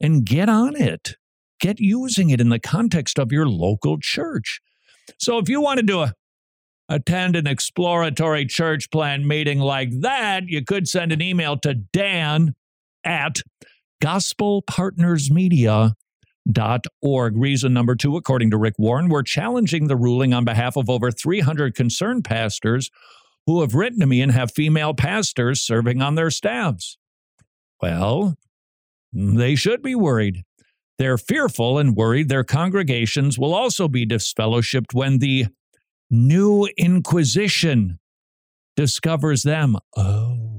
[0.00, 1.16] and get on it.
[1.60, 4.60] Get using it in the context of your local church.
[5.18, 6.14] So if you want to do a
[6.94, 12.54] attend an exploratory church plan meeting like that, you could send an email to Dan
[13.04, 13.40] at
[17.02, 17.36] Org.
[17.36, 21.10] Reason number two, according to Rick Warren, we're challenging the ruling on behalf of over
[21.10, 22.90] 300 concerned pastors
[23.46, 26.96] who have written to me and have female pastors serving on their staffs.
[27.82, 28.36] Well,
[29.12, 30.44] they should be worried.
[30.98, 35.46] They're fearful and worried their congregations will also be disfellowshipped when the
[36.14, 37.98] new Inquisition
[38.76, 39.76] discovers them.
[39.96, 40.54] Oh.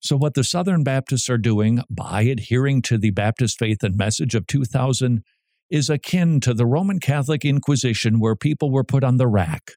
[0.00, 4.34] So, what the Southern Baptists are doing by adhering to the Baptist faith and message
[4.34, 5.22] of 2000
[5.70, 9.72] is akin to the Roman Catholic Inquisition, where people were put on the rack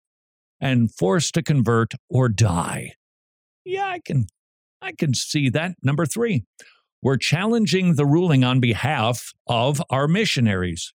[0.61, 2.93] and forced to convert or die.
[3.65, 4.27] Yeah, I can,
[4.81, 5.75] I can see that.
[5.81, 6.43] Number three,
[7.01, 10.93] we're challenging the ruling on behalf of our missionaries.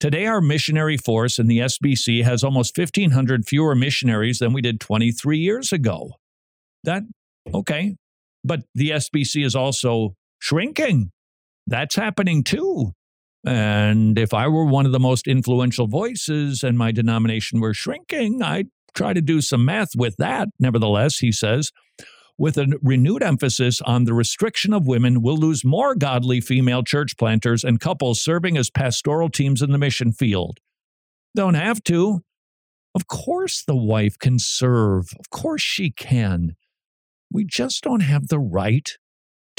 [0.00, 4.80] Today, our missionary force in the SBC has almost 1,500 fewer missionaries than we did
[4.80, 6.12] 23 years ago.
[6.84, 7.02] That,
[7.52, 7.96] okay.
[8.42, 11.10] But the SBC is also shrinking.
[11.66, 12.92] That's happening too.
[13.44, 18.42] And if I were one of the most influential voices and my denomination were shrinking,
[18.42, 20.48] I'd try to do some math with that.
[20.58, 21.70] Nevertheless, he says,
[22.40, 27.18] with a renewed emphasis on the restriction of women, we'll lose more godly female church
[27.18, 30.58] planters and couples serving as pastoral teams in the mission field.
[31.36, 32.22] Don't have to.
[32.94, 35.10] Of course, the wife can serve.
[35.18, 36.56] Of course, she can.
[37.30, 38.88] We just don't have the right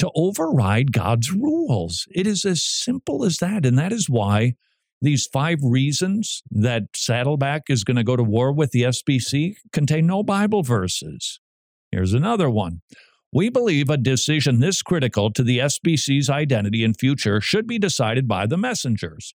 [0.00, 2.08] to override God's rules.
[2.10, 3.64] It is as simple as that.
[3.64, 4.54] And that is why
[5.00, 10.08] these five reasons that Saddleback is going to go to war with the SBC contain
[10.08, 11.38] no Bible verses.
[11.92, 12.80] Here's another one.
[13.32, 18.26] We believe a decision this critical to the SBC's identity and future should be decided
[18.26, 19.34] by the messengers,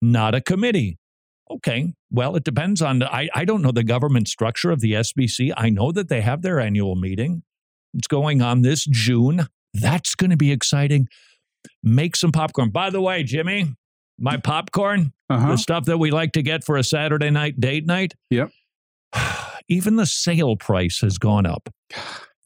[0.00, 0.98] not a committee.
[1.50, 5.52] Okay, well, it depends on, I, I don't know the government structure of the SBC.
[5.56, 7.42] I know that they have their annual meeting.
[7.92, 9.48] It's going on this June.
[9.74, 11.08] That's going to be exciting.
[11.82, 12.70] Make some popcorn.
[12.70, 13.74] By the way, Jimmy,
[14.18, 15.48] my popcorn, Uh-huh.
[15.50, 18.50] the stuff that we like to get for a Saturday night date night, Yep.
[19.70, 21.70] Even the sale price has gone up.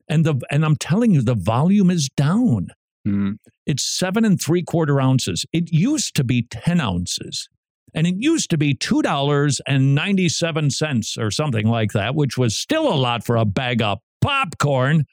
[0.09, 2.68] And the and I'm telling you, the volume is down.
[3.07, 3.39] Mm.
[3.66, 5.45] It's seven and three quarter ounces.
[5.53, 7.49] It used to be 10 ounces.
[7.95, 13.25] And it used to be $2.97 or something like that, which was still a lot
[13.25, 15.07] for a bag of popcorn.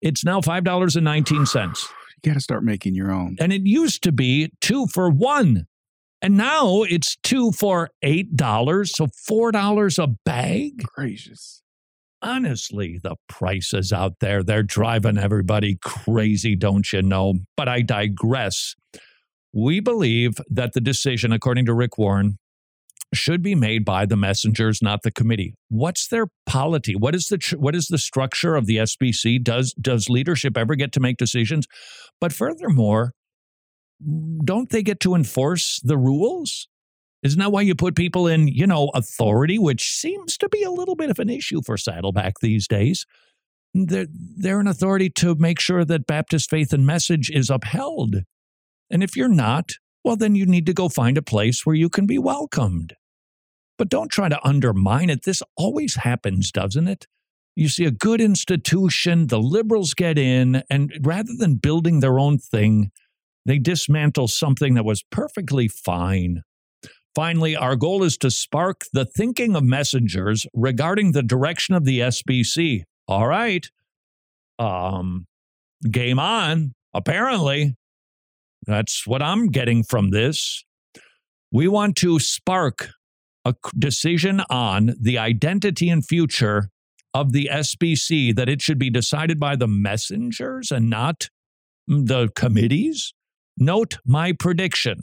[0.00, 1.88] It's now $5.19.
[2.24, 3.36] You got to start making your own.
[3.38, 5.66] And it used to be two for one.
[6.22, 8.88] And now it's two for $8.
[8.88, 10.82] So $4 a bag.
[10.82, 11.62] Gracious.
[12.22, 17.34] honestly, the prices out there, they're driving everybody crazy, don't you know?
[17.56, 18.74] But I digress.
[19.52, 22.38] We believe that the decision, according to Rick Warren,
[23.14, 25.54] should be made by the messengers, not the committee.
[25.68, 26.96] What's their polity?
[26.96, 29.42] What is the what is the structure of the SBC?
[29.42, 31.66] Does does leadership ever get to make decisions?
[32.20, 33.12] But furthermore,
[34.44, 36.68] don't they get to enforce the rules?
[37.22, 40.70] Isn't that why you put people in, you know, authority, which seems to be a
[40.70, 43.06] little bit of an issue for Saddleback these days?
[43.74, 48.16] They're, they're an authority to make sure that Baptist faith and message is upheld.
[48.90, 49.72] And if you're not,
[50.04, 52.94] well, then you need to go find a place where you can be welcomed.
[53.76, 55.24] But don't try to undermine it.
[55.24, 57.06] This always happens, doesn't it?
[57.56, 62.38] You see a good institution, the liberals get in, and rather than building their own
[62.38, 62.92] thing,
[63.46, 66.42] they dismantle something that was perfectly fine.
[67.14, 72.00] Finally, our goal is to spark the thinking of messengers regarding the direction of the
[72.00, 72.82] SBC.
[73.08, 73.66] All right.
[74.58, 75.26] Um,
[75.90, 77.76] game on, apparently.
[78.66, 80.64] That's what I'm getting from this.
[81.52, 82.88] We want to spark
[83.44, 86.68] a decision on the identity and future
[87.14, 91.30] of the SBC, that it should be decided by the messengers and not
[91.86, 93.14] the committees.
[93.58, 95.02] Note my prediction.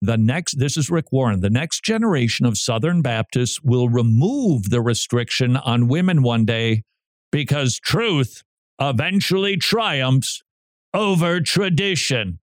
[0.00, 4.80] The next, this is Rick Warren, the next generation of Southern Baptists will remove the
[4.80, 6.82] restriction on women one day
[7.32, 8.42] because truth
[8.80, 10.42] eventually triumphs
[10.94, 12.38] over tradition.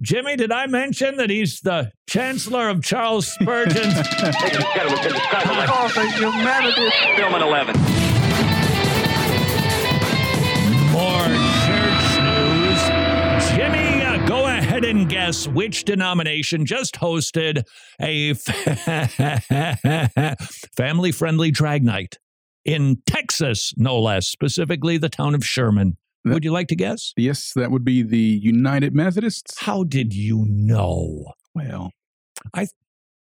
[0.00, 3.94] Jimmy, did I mention that he's the chancellor of Charles Spurgeon's?
[3.94, 5.66] Ladies and gentlemen, to the sky.
[5.68, 6.90] Oh, humanity.
[7.16, 7.99] Film at 11.
[14.80, 17.62] Ahead and guess which denomination just hosted
[18.00, 18.34] a
[20.76, 22.18] family friendly drag night
[22.64, 25.96] in Texas, no less, specifically the town of Sherman.
[26.24, 27.12] Would you like to guess?
[27.16, 29.58] Yes, that would be the United Methodists.
[29.58, 31.32] How did you know?
[31.54, 31.90] Well,
[32.54, 32.68] I,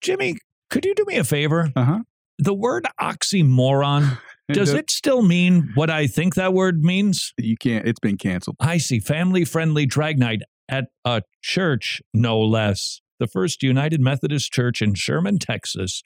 [0.01, 0.38] Jimmy,
[0.70, 1.70] could you do me a favor?
[1.76, 1.99] uh huh.
[2.38, 4.18] The word oxymoron,
[4.53, 7.32] does it still mean what I think that word means?
[7.38, 7.86] You can't.
[7.86, 8.57] It's been canceled.
[8.61, 10.42] I see family friendly drag night.
[10.69, 13.01] At a church, no less.
[13.19, 16.03] The First United Methodist Church in Sherman, Texas.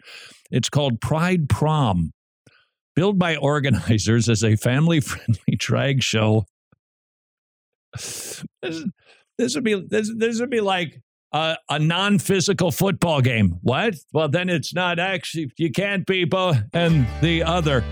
[0.50, 2.12] It's called Pride Prom.
[2.94, 6.44] Billed by organizers as a family friendly drag show.
[7.92, 8.44] This,
[9.38, 11.00] this would be this, this would be like
[11.32, 13.58] a, a non physical football game.
[13.62, 13.96] What?
[14.12, 17.84] Well, then it's not actually, you can't be both and the other.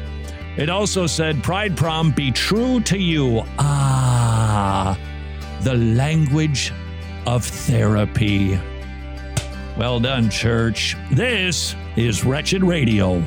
[0.57, 3.43] It also said, Pride Prom, be true to you.
[3.59, 4.99] Ah,
[5.61, 6.72] the language
[7.26, 8.59] of therapy.
[9.76, 10.96] Well done, church.
[11.12, 13.22] This is Wretched Radio.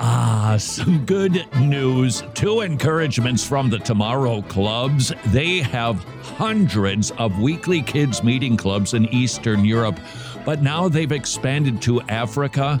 [0.00, 2.24] Ah, some good news.
[2.34, 5.12] Two encouragements from the Tomorrow Clubs.
[5.26, 10.00] They have hundreds of weekly kids' meeting clubs in Eastern Europe,
[10.44, 12.80] but now they've expanded to Africa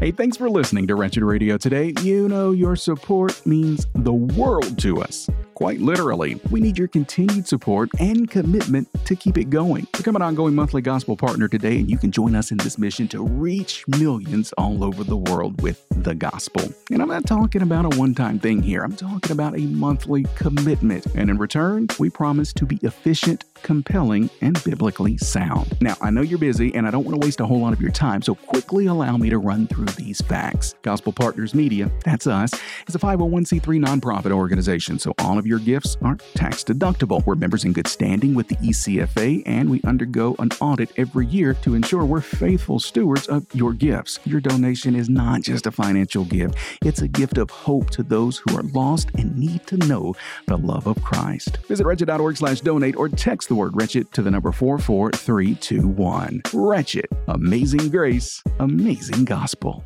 [0.00, 1.92] Hey, thanks for listening to Wretched Radio today.
[2.00, 5.28] You know, your support means the world to us.
[5.52, 9.86] Quite literally, we need your continued support and commitment to keep it going.
[9.94, 13.08] Become an ongoing monthly gospel partner today, and you can join us in this mission
[13.08, 16.66] to reach millions all over the world with the gospel.
[16.90, 20.22] And I'm not talking about a one time thing here, I'm talking about a monthly
[20.34, 21.04] commitment.
[21.14, 25.76] And in return, we promise to be efficient compelling, and biblically sound.
[25.80, 27.80] Now, I know you're busy and I don't want to waste a whole lot of
[27.80, 30.74] your time, so quickly allow me to run through these facts.
[30.82, 32.52] Gospel Partners Media, that's us,
[32.88, 37.24] is a 501c3 nonprofit organization, so all of your gifts are tax deductible.
[37.26, 41.54] We're members in good standing with the ECFA, and we undergo an audit every year
[41.54, 44.18] to ensure we're faithful stewards of your gifts.
[44.24, 48.38] Your donation is not just a financial gift, it's a gift of hope to those
[48.38, 50.14] who are lost and need to know
[50.46, 51.58] the love of Christ.
[51.68, 56.42] Visit wretched.org slash donate or text the word wretched to the number 44321.
[56.54, 57.06] Wretched.
[57.26, 59.84] Amazing grace, amazing gospel.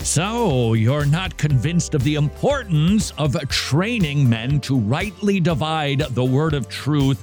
[0.00, 6.54] So, you're not convinced of the importance of training men to rightly divide the word
[6.54, 7.22] of truth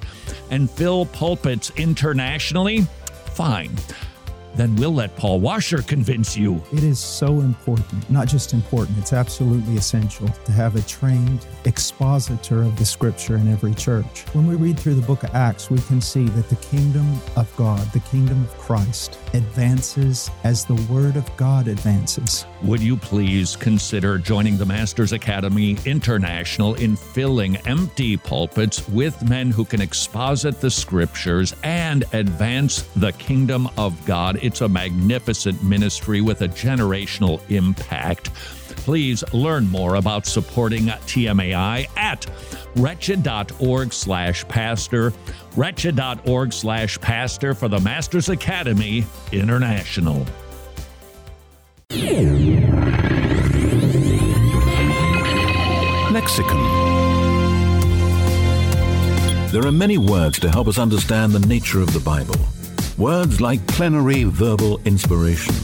[0.49, 2.81] and fill pulpits internationally?
[3.33, 3.75] Fine
[4.55, 6.61] then we'll let Paul Washer convince you.
[6.71, 12.63] It is so important, not just important, it's absolutely essential to have a trained expositor
[12.63, 14.21] of the scripture in every church.
[14.33, 17.53] When we read through the book of Acts, we can see that the kingdom of
[17.55, 22.45] God, the kingdom of Christ, advances as the word of God advances.
[22.65, 29.51] Would you please consider joining the Masters Academy International in filling empty pulpits with men
[29.51, 34.39] who can exposit the scriptures and advance the kingdom of God?
[34.41, 38.33] It's a magnificent ministry with a generational impact.
[38.33, 42.25] Please learn more about supporting TMAI at
[42.77, 45.13] wretched.org slash pastor,
[45.55, 50.25] wretched.org slash pastor for the Masters Academy International.
[56.11, 56.57] Lexicon.
[59.51, 62.35] There are many words to help us understand the nature of the Bible.
[62.97, 65.55] Words like plenary verbal inspiration.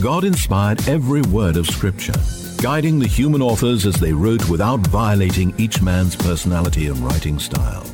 [0.00, 2.14] God inspired every word of Scripture,
[2.62, 7.84] guiding the human authors as they wrote without violating each man's personality and writing style.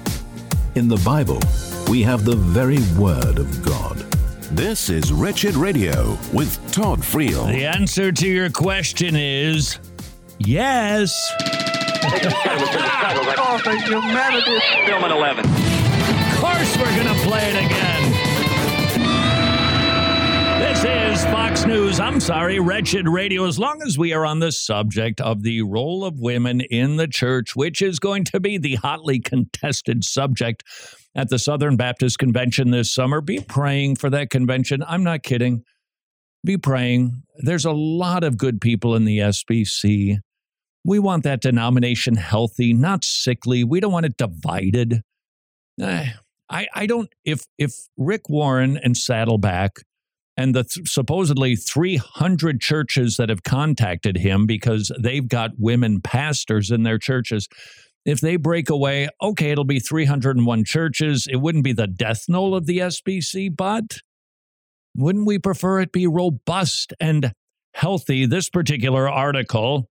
[0.77, 1.41] In the Bible,
[1.89, 4.20] we have the very Word of God.
[4.53, 7.47] This is Wretched Radio with Todd Friel.
[7.47, 9.79] The answer to your question is
[10.41, 11.15] yes.
[13.39, 14.59] oh, the humanity.
[14.87, 15.45] Film at 11.
[15.45, 18.01] Of course, we're going to play it again.
[20.61, 22.01] This is Fox News.
[22.01, 23.47] I'm sorry, Wretched Radio.
[23.47, 27.07] As long as we are on the subject of the role of women in the
[27.07, 30.65] church, which is going to be the hotly contested subject
[31.15, 34.85] at the Southern Baptist Convention this summer, be praying for that convention.
[34.87, 35.65] I'm not kidding.
[36.45, 37.23] Be praying.
[37.39, 40.19] There's a lot of good people in the SBC.
[40.85, 43.65] We want that denomination healthy, not sickly.
[43.65, 45.03] We don't want it divided.
[45.81, 46.11] Eh,
[46.49, 49.73] I, I don't, if, if Rick Warren and Saddleback
[50.37, 56.71] and the th- supposedly 300 churches that have contacted him because they've got women pastors
[56.71, 57.47] in their churches.
[58.05, 61.27] If they break away, okay, it'll be 301 churches.
[61.31, 63.99] It wouldn't be the death knell of the SBC, but
[64.97, 67.33] wouldn't we prefer it be robust and
[67.75, 68.27] healthy?
[68.27, 69.89] This particular article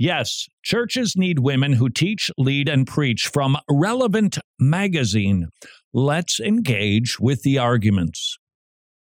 [0.00, 5.48] Yes, churches need women who teach, lead, and preach from Relevant Magazine.
[5.92, 8.38] Let's engage with the arguments.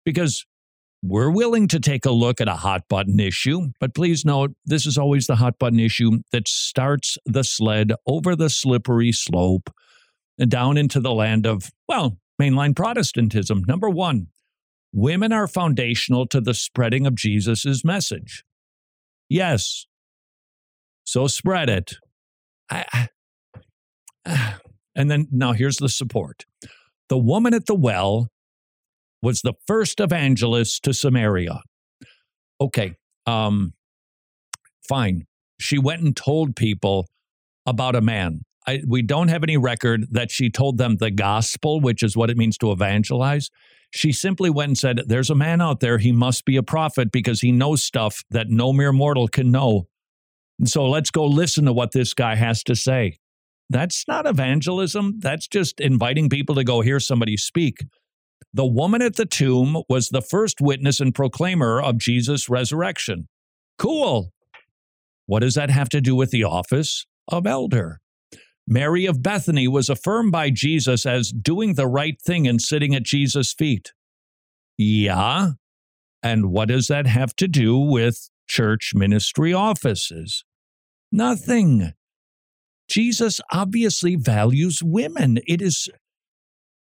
[0.05, 0.46] Because
[1.07, 4.86] we're willing to take a look at a hot button issue, but please note this
[4.86, 9.68] is always the hot button issue that starts the sled over the slippery slope
[10.38, 13.64] and down into the land of, well, mainline Protestantism.
[13.68, 14.28] Number one,
[14.94, 18.42] women are foundational to the spreading of Jesus' message.
[19.28, 19.84] Yes,
[21.05, 21.96] so spread it.
[22.70, 23.09] I,
[24.96, 26.46] and then now here's the support.
[27.11, 28.30] The woman at the well
[29.25, 31.62] was the first evangelist to Samaria.
[32.61, 32.95] Okay,
[33.27, 33.72] um,
[34.89, 35.27] fine.
[35.59, 37.09] She went and told people
[37.66, 38.43] about a man.
[38.66, 42.31] I, we don't have any record that she told them the gospel, which is what
[42.31, 43.51] it means to evangelize.
[43.91, 45.99] She simply went and said, There's a man out there.
[45.99, 49.87] He must be a prophet because he knows stuff that no mere mortal can know.
[50.59, 53.18] And so let's go listen to what this guy has to say.
[53.70, 55.20] That's not evangelism.
[55.20, 57.85] That's just inviting people to go hear somebody speak.
[58.53, 63.28] The woman at the tomb was the first witness and proclaimer of Jesus' resurrection.
[63.78, 64.30] Cool.
[65.26, 68.01] What does that have to do with the office of elder?
[68.66, 73.03] Mary of Bethany was affirmed by Jesus as doing the right thing and sitting at
[73.03, 73.93] Jesus' feet.
[74.78, 75.53] Yeah.
[76.22, 80.45] And what does that have to do with church ministry offices.
[81.11, 81.93] Nothing.
[82.89, 85.39] Jesus obviously values women.
[85.47, 85.89] It is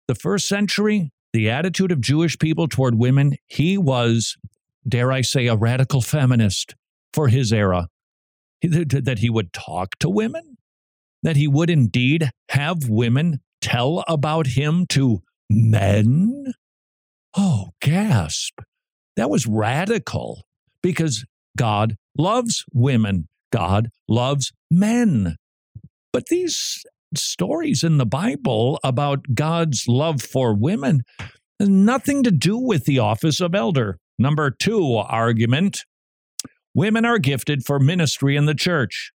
[0.06, 3.36] the first century, the attitude of Jewish people toward women.
[3.46, 4.36] He was,
[4.86, 6.74] dare I say, a radical feminist
[7.12, 7.88] for his era.
[8.62, 10.58] That he would talk to women,
[11.22, 16.54] that he would indeed have women tell about him to men.
[17.36, 18.58] Oh, gasp.
[19.16, 20.42] That was radical
[20.82, 21.24] because
[21.56, 25.36] God loves women, God loves men.
[26.12, 26.84] But these
[27.14, 31.02] stories in the Bible about God's love for women
[31.58, 33.98] has nothing to do with the office of elder.
[34.18, 35.84] Number two argument
[36.74, 39.12] women are gifted for ministry in the church.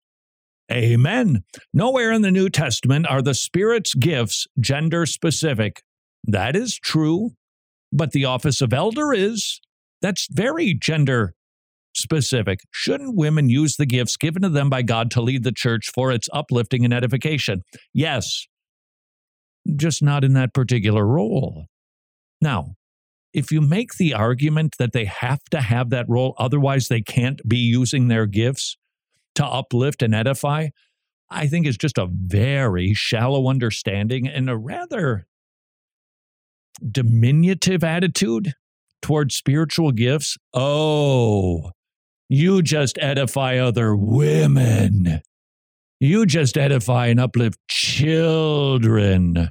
[0.71, 1.43] Amen.
[1.73, 5.81] Nowhere in the New Testament are the Spirit's gifts gender specific.
[6.23, 7.31] That is true,
[7.91, 9.59] but the office of elder is.
[10.01, 11.33] That's very gender
[11.95, 12.59] specific.
[12.71, 16.11] Shouldn't women use the gifts given to them by God to lead the church for
[16.11, 17.63] its uplifting and edification?
[17.93, 18.47] Yes,
[19.75, 21.65] just not in that particular role.
[22.41, 22.75] Now,
[23.33, 27.47] if you make the argument that they have to have that role, otherwise they can't
[27.47, 28.77] be using their gifts
[29.35, 30.67] to uplift and edify,
[31.29, 35.25] I think it's just a very shallow understanding and a rather
[36.91, 38.53] diminutive attitude
[39.01, 40.37] towards spiritual gifts.
[40.53, 41.71] Oh,
[42.29, 45.21] you just edify other women.
[45.99, 49.49] You just edify and uplift children.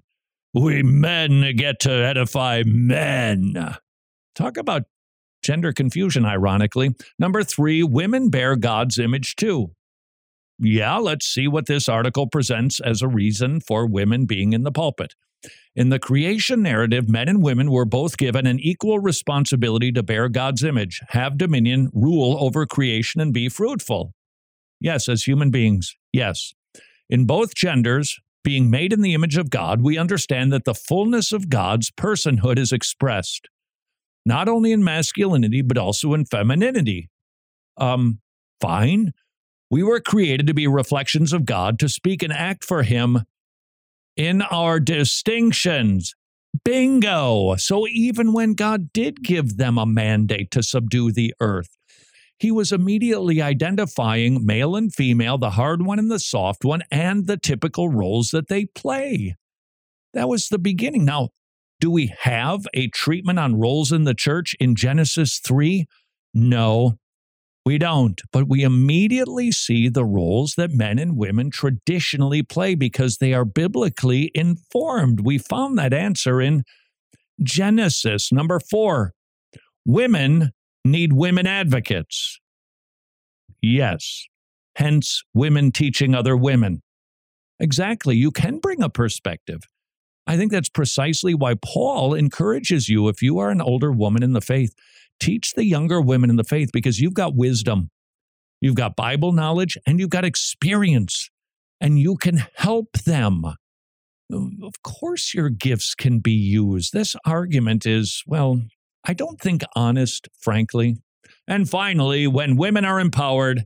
[0.54, 3.76] We men get to edify men.
[4.34, 4.82] Talk about
[5.42, 6.94] gender confusion, ironically.
[7.18, 9.72] Number three, women bear God's image too.
[10.58, 14.70] Yeah, let's see what this article presents as a reason for women being in the
[14.70, 15.14] pulpit.
[15.74, 20.28] In the creation narrative, men and women were both given an equal responsibility to bear
[20.28, 24.12] God's image, have dominion, rule over creation, and be fruitful.
[24.80, 26.52] Yes, as human beings, yes.
[27.08, 31.32] In both genders, being made in the image of God, we understand that the fullness
[31.32, 33.48] of God's personhood is expressed,
[34.26, 37.08] not only in masculinity, but also in femininity.
[37.76, 38.20] Um,
[38.60, 39.12] fine.
[39.70, 43.22] We were created to be reflections of God, to speak and act for Him
[44.16, 46.14] in our distinctions.
[46.64, 47.56] Bingo!
[47.56, 51.76] So even when God did give them a mandate to subdue the earth,
[52.38, 57.26] he was immediately identifying male and female, the hard one and the soft one, and
[57.26, 59.36] the typical roles that they play.
[60.12, 61.04] That was the beginning.
[61.04, 61.30] Now,
[61.80, 65.86] do we have a treatment on roles in the church in Genesis 3?
[66.34, 66.98] No,
[67.64, 73.18] we don't, but we immediately see the roles that men and women traditionally play because
[73.18, 75.20] they are biblically informed.
[75.20, 76.64] We found that answer in
[77.40, 78.32] Genesis.
[78.32, 79.12] Number four,
[79.86, 80.50] women
[80.84, 82.40] need women advocates.
[83.60, 84.26] Yes,
[84.74, 86.82] hence women teaching other women.
[87.60, 89.60] Exactly, you can bring a perspective.
[90.26, 94.32] I think that's precisely why Paul encourages you, if you are an older woman in
[94.32, 94.74] the faith,
[95.22, 97.90] teach the younger women in the faith because you've got wisdom,
[98.60, 101.30] you've got Bible knowledge, and you've got experience.
[101.80, 103.44] and you can help them.
[104.30, 106.92] Of course, your gifts can be used.
[106.92, 108.62] This argument is, well,
[109.04, 110.96] I don't think honest, frankly.
[111.48, 113.64] And finally, when women are empowered,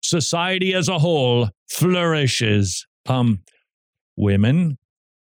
[0.00, 2.86] society as a whole flourishes.
[3.08, 3.40] Um,
[4.16, 4.78] women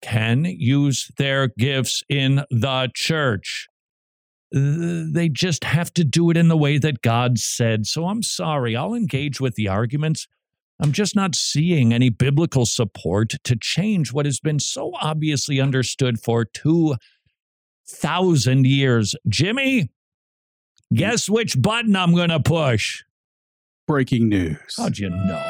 [0.03, 3.67] can use their gifts in the church.
[4.51, 7.87] They just have to do it in the way that God said.
[7.87, 10.27] So I'm sorry, I'll engage with the arguments.
[10.81, 16.21] I'm just not seeing any biblical support to change what has been so obviously understood
[16.21, 19.17] for 2,000 years.
[19.29, 19.91] Jimmy,
[20.95, 23.03] guess which button I'm going to push?
[23.89, 24.77] Breaking news.
[24.77, 25.43] How'd you know?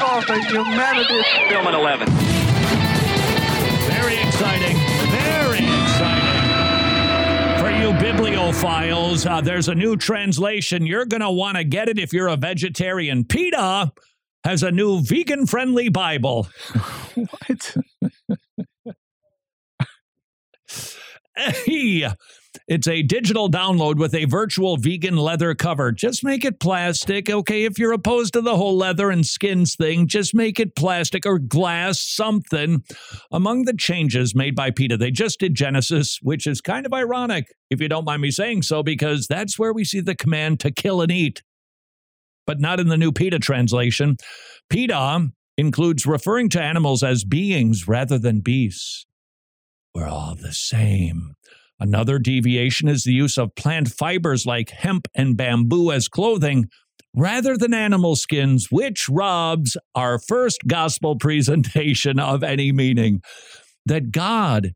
[0.00, 1.22] Oh, the humanity.
[1.50, 2.08] Film 11.
[3.88, 4.87] Very exciting.
[8.18, 10.84] Bibliophiles, uh, there's a new translation.
[10.84, 13.24] You're going to want to get it if you're a vegetarian.
[13.24, 13.92] PETA
[14.42, 16.48] has a new vegan friendly Bible.
[17.14, 17.76] what?
[21.36, 22.08] hey,
[22.66, 25.92] it's a digital download with a virtual vegan leather cover.
[25.92, 27.64] Just make it plastic, okay?
[27.64, 31.38] If you're opposed to the whole leather and skins thing, just make it plastic or
[31.38, 32.82] glass, something.
[33.30, 37.46] Among the changes made by PETA, they just did Genesis, which is kind of ironic,
[37.70, 40.70] if you don't mind me saying so, because that's where we see the command to
[40.70, 41.42] kill and eat.
[42.46, 44.16] But not in the new PETA translation.
[44.70, 49.06] PETA includes referring to animals as beings rather than beasts.
[49.94, 51.34] We're all the same.
[51.80, 56.66] Another deviation is the use of plant fibers like hemp and bamboo as clothing
[57.14, 63.20] rather than animal skins, which robs our first gospel presentation of any meaning.
[63.86, 64.72] That God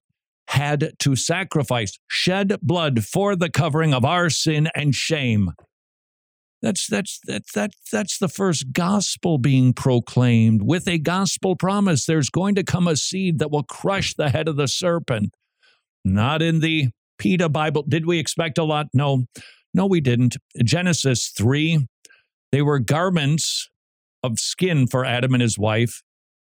[0.48, 5.50] had to sacrifice, shed blood for the covering of our sin and shame.
[6.62, 12.06] That's that's that's that's that's the first gospel being proclaimed with a gospel promise.
[12.06, 15.34] There's going to come a seed that will crush the head of the serpent.
[16.04, 17.84] Not in the PETA Bible.
[17.88, 18.86] Did we expect a lot?
[18.92, 19.26] No,
[19.74, 20.36] no, we didn't.
[20.62, 21.86] Genesis 3,
[22.50, 23.68] they were garments
[24.22, 26.02] of skin for Adam and his wife,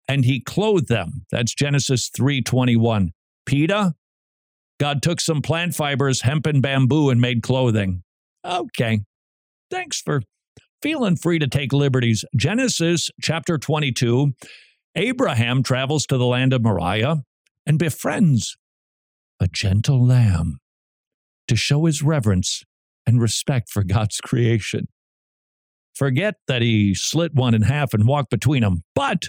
[0.08, 1.26] and he clothed them.
[1.32, 3.12] That's Genesis 3:21.
[3.46, 3.94] PETA,
[4.80, 8.04] God took some plant fibers, hemp and bamboo, and made clothing.
[8.46, 9.02] Okay.
[9.70, 10.22] Thanks for
[10.82, 12.26] feeling free to take liberties.
[12.36, 14.34] Genesis chapter 22.
[14.96, 17.24] Abraham travels to the land of Moriah
[17.66, 18.58] and befriends
[19.44, 20.58] a gentle lamb
[21.48, 22.64] to show his reverence
[23.06, 24.88] and respect for God's creation.
[25.94, 28.84] Forget that he slit one in half and walked between them.
[28.96, 29.26] But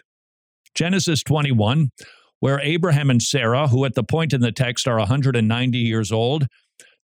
[0.75, 1.91] Genesis 21,
[2.41, 6.47] where Abraham and Sarah, who at the point in the text are 190 years old,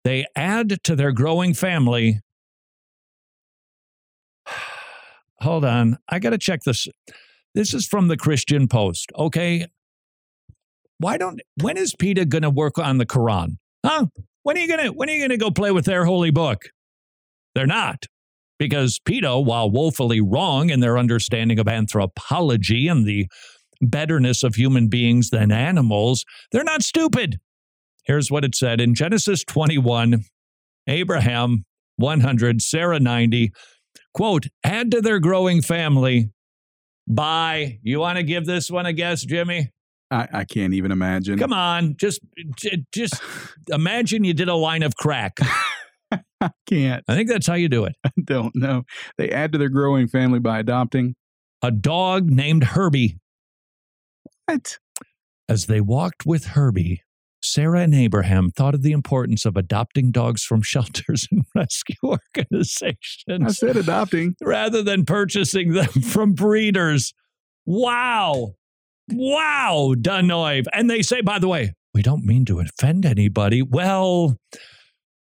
[0.05, 2.21] they add to their growing family.
[5.41, 6.87] Hold on, I got to check this.
[7.55, 9.11] This is from the Christian Post.
[9.17, 9.67] Okay,
[10.99, 13.57] why don't when is PETA going to work on the Quran?
[13.85, 14.07] Huh?
[14.43, 16.67] When are you going to when are you to go play with their holy book?
[17.55, 18.05] They're not.
[18.59, 23.29] Because PETA, while woefully wrong in their understanding of anthropology and the
[23.81, 27.39] betterness of human beings than animals, they're not stupid.
[28.05, 30.25] Here's what it said in Genesis 21
[30.89, 31.65] Abraham
[31.97, 33.53] 100, Sarah 90.
[34.15, 36.31] Quote, add to their growing family
[37.07, 39.71] by, you want to give this one a guess, Jimmy?
[40.11, 41.39] I, I can't even imagine.
[41.39, 42.21] Come on, just
[42.57, 43.21] j- just
[43.69, 45.39] imagine you did a line of crack.
[46.41, 47.05] I can't.
[47.09, 47.95] I think that's how you do it.
[48.07, 48.85] I don't know.
[49.19, 51.15] They add to their growing family by adopting
[51.63, 53.19] A dog named Herbie.
[54.47, 54.79] what?
[55.49, 57.03] As they walked with Herbie,
[57.43, 63.27] Sarah and Abraham thought of the importance of adopting dogs from shelters and rescue organizations.
[63.29, 64.37] I said adopting.
[64.41, 67.13] rather than purchasing them from breeders.
[67.67, 68.55] Wow.
[69.13, 70.67] Wow, Danoiv.
[70.73, 73.63] And they say, by the way, we don't mean to offend anybody.
[73.63, 74.37] Well,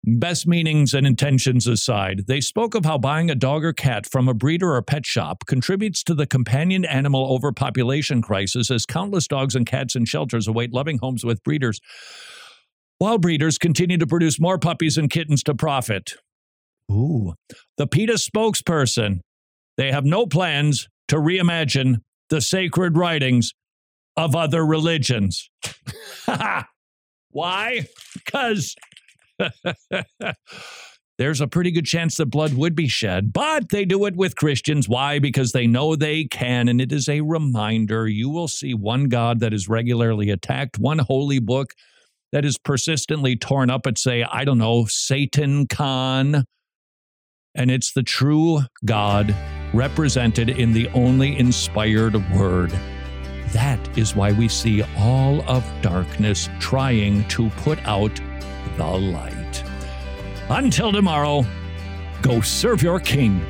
[0.03, 4.27] best meanings and intentions aside, they spoke of how buying a dog or cat from
[4.27, 9.55] a breeder or pet shop contributes to the companion animal overpopulation crisis as countless dogs
[9.55, 11.79] and cats in shelters await loving homes with breeders,
[12.97, 16.13] while breeders continue to produce more puppies and kittens to profit.
[16.91, 17.33] Ooh.
[17.77, 19.19] The PETA spokesperson,
[19.77, 21.97] they have no plans to reimagine
[22.29, 23.53] the sacred writings
[24.19, 25.49] of other religions.
[27.31, 27.85] Why?
[28.13, 28.75] Because
[31.17, 34.35] there's a pretty good chance that blood would be shed, but they do it with
[34.35, 34.89] Christians.
[34.89, 35.19] Why?
[35.19, 38.07] Because they know they can, and it is a reminder.
[38.07, 41.73] You will see one God that is regularly attacked, one holy book
[42.33, 46.43] that is persistently torn up at, say, I don't know, Satan Con.
[47.55, 49.33] And it's the true God
[49.73, 52.73] represented in the only inspired word.
[53.51, 58.19] That is why we see all of darkness trying to put out
[58.77, 59.63] the light.
[60.49, 61.45] Until tomorrow,
[62.21, 63.43] go serve your king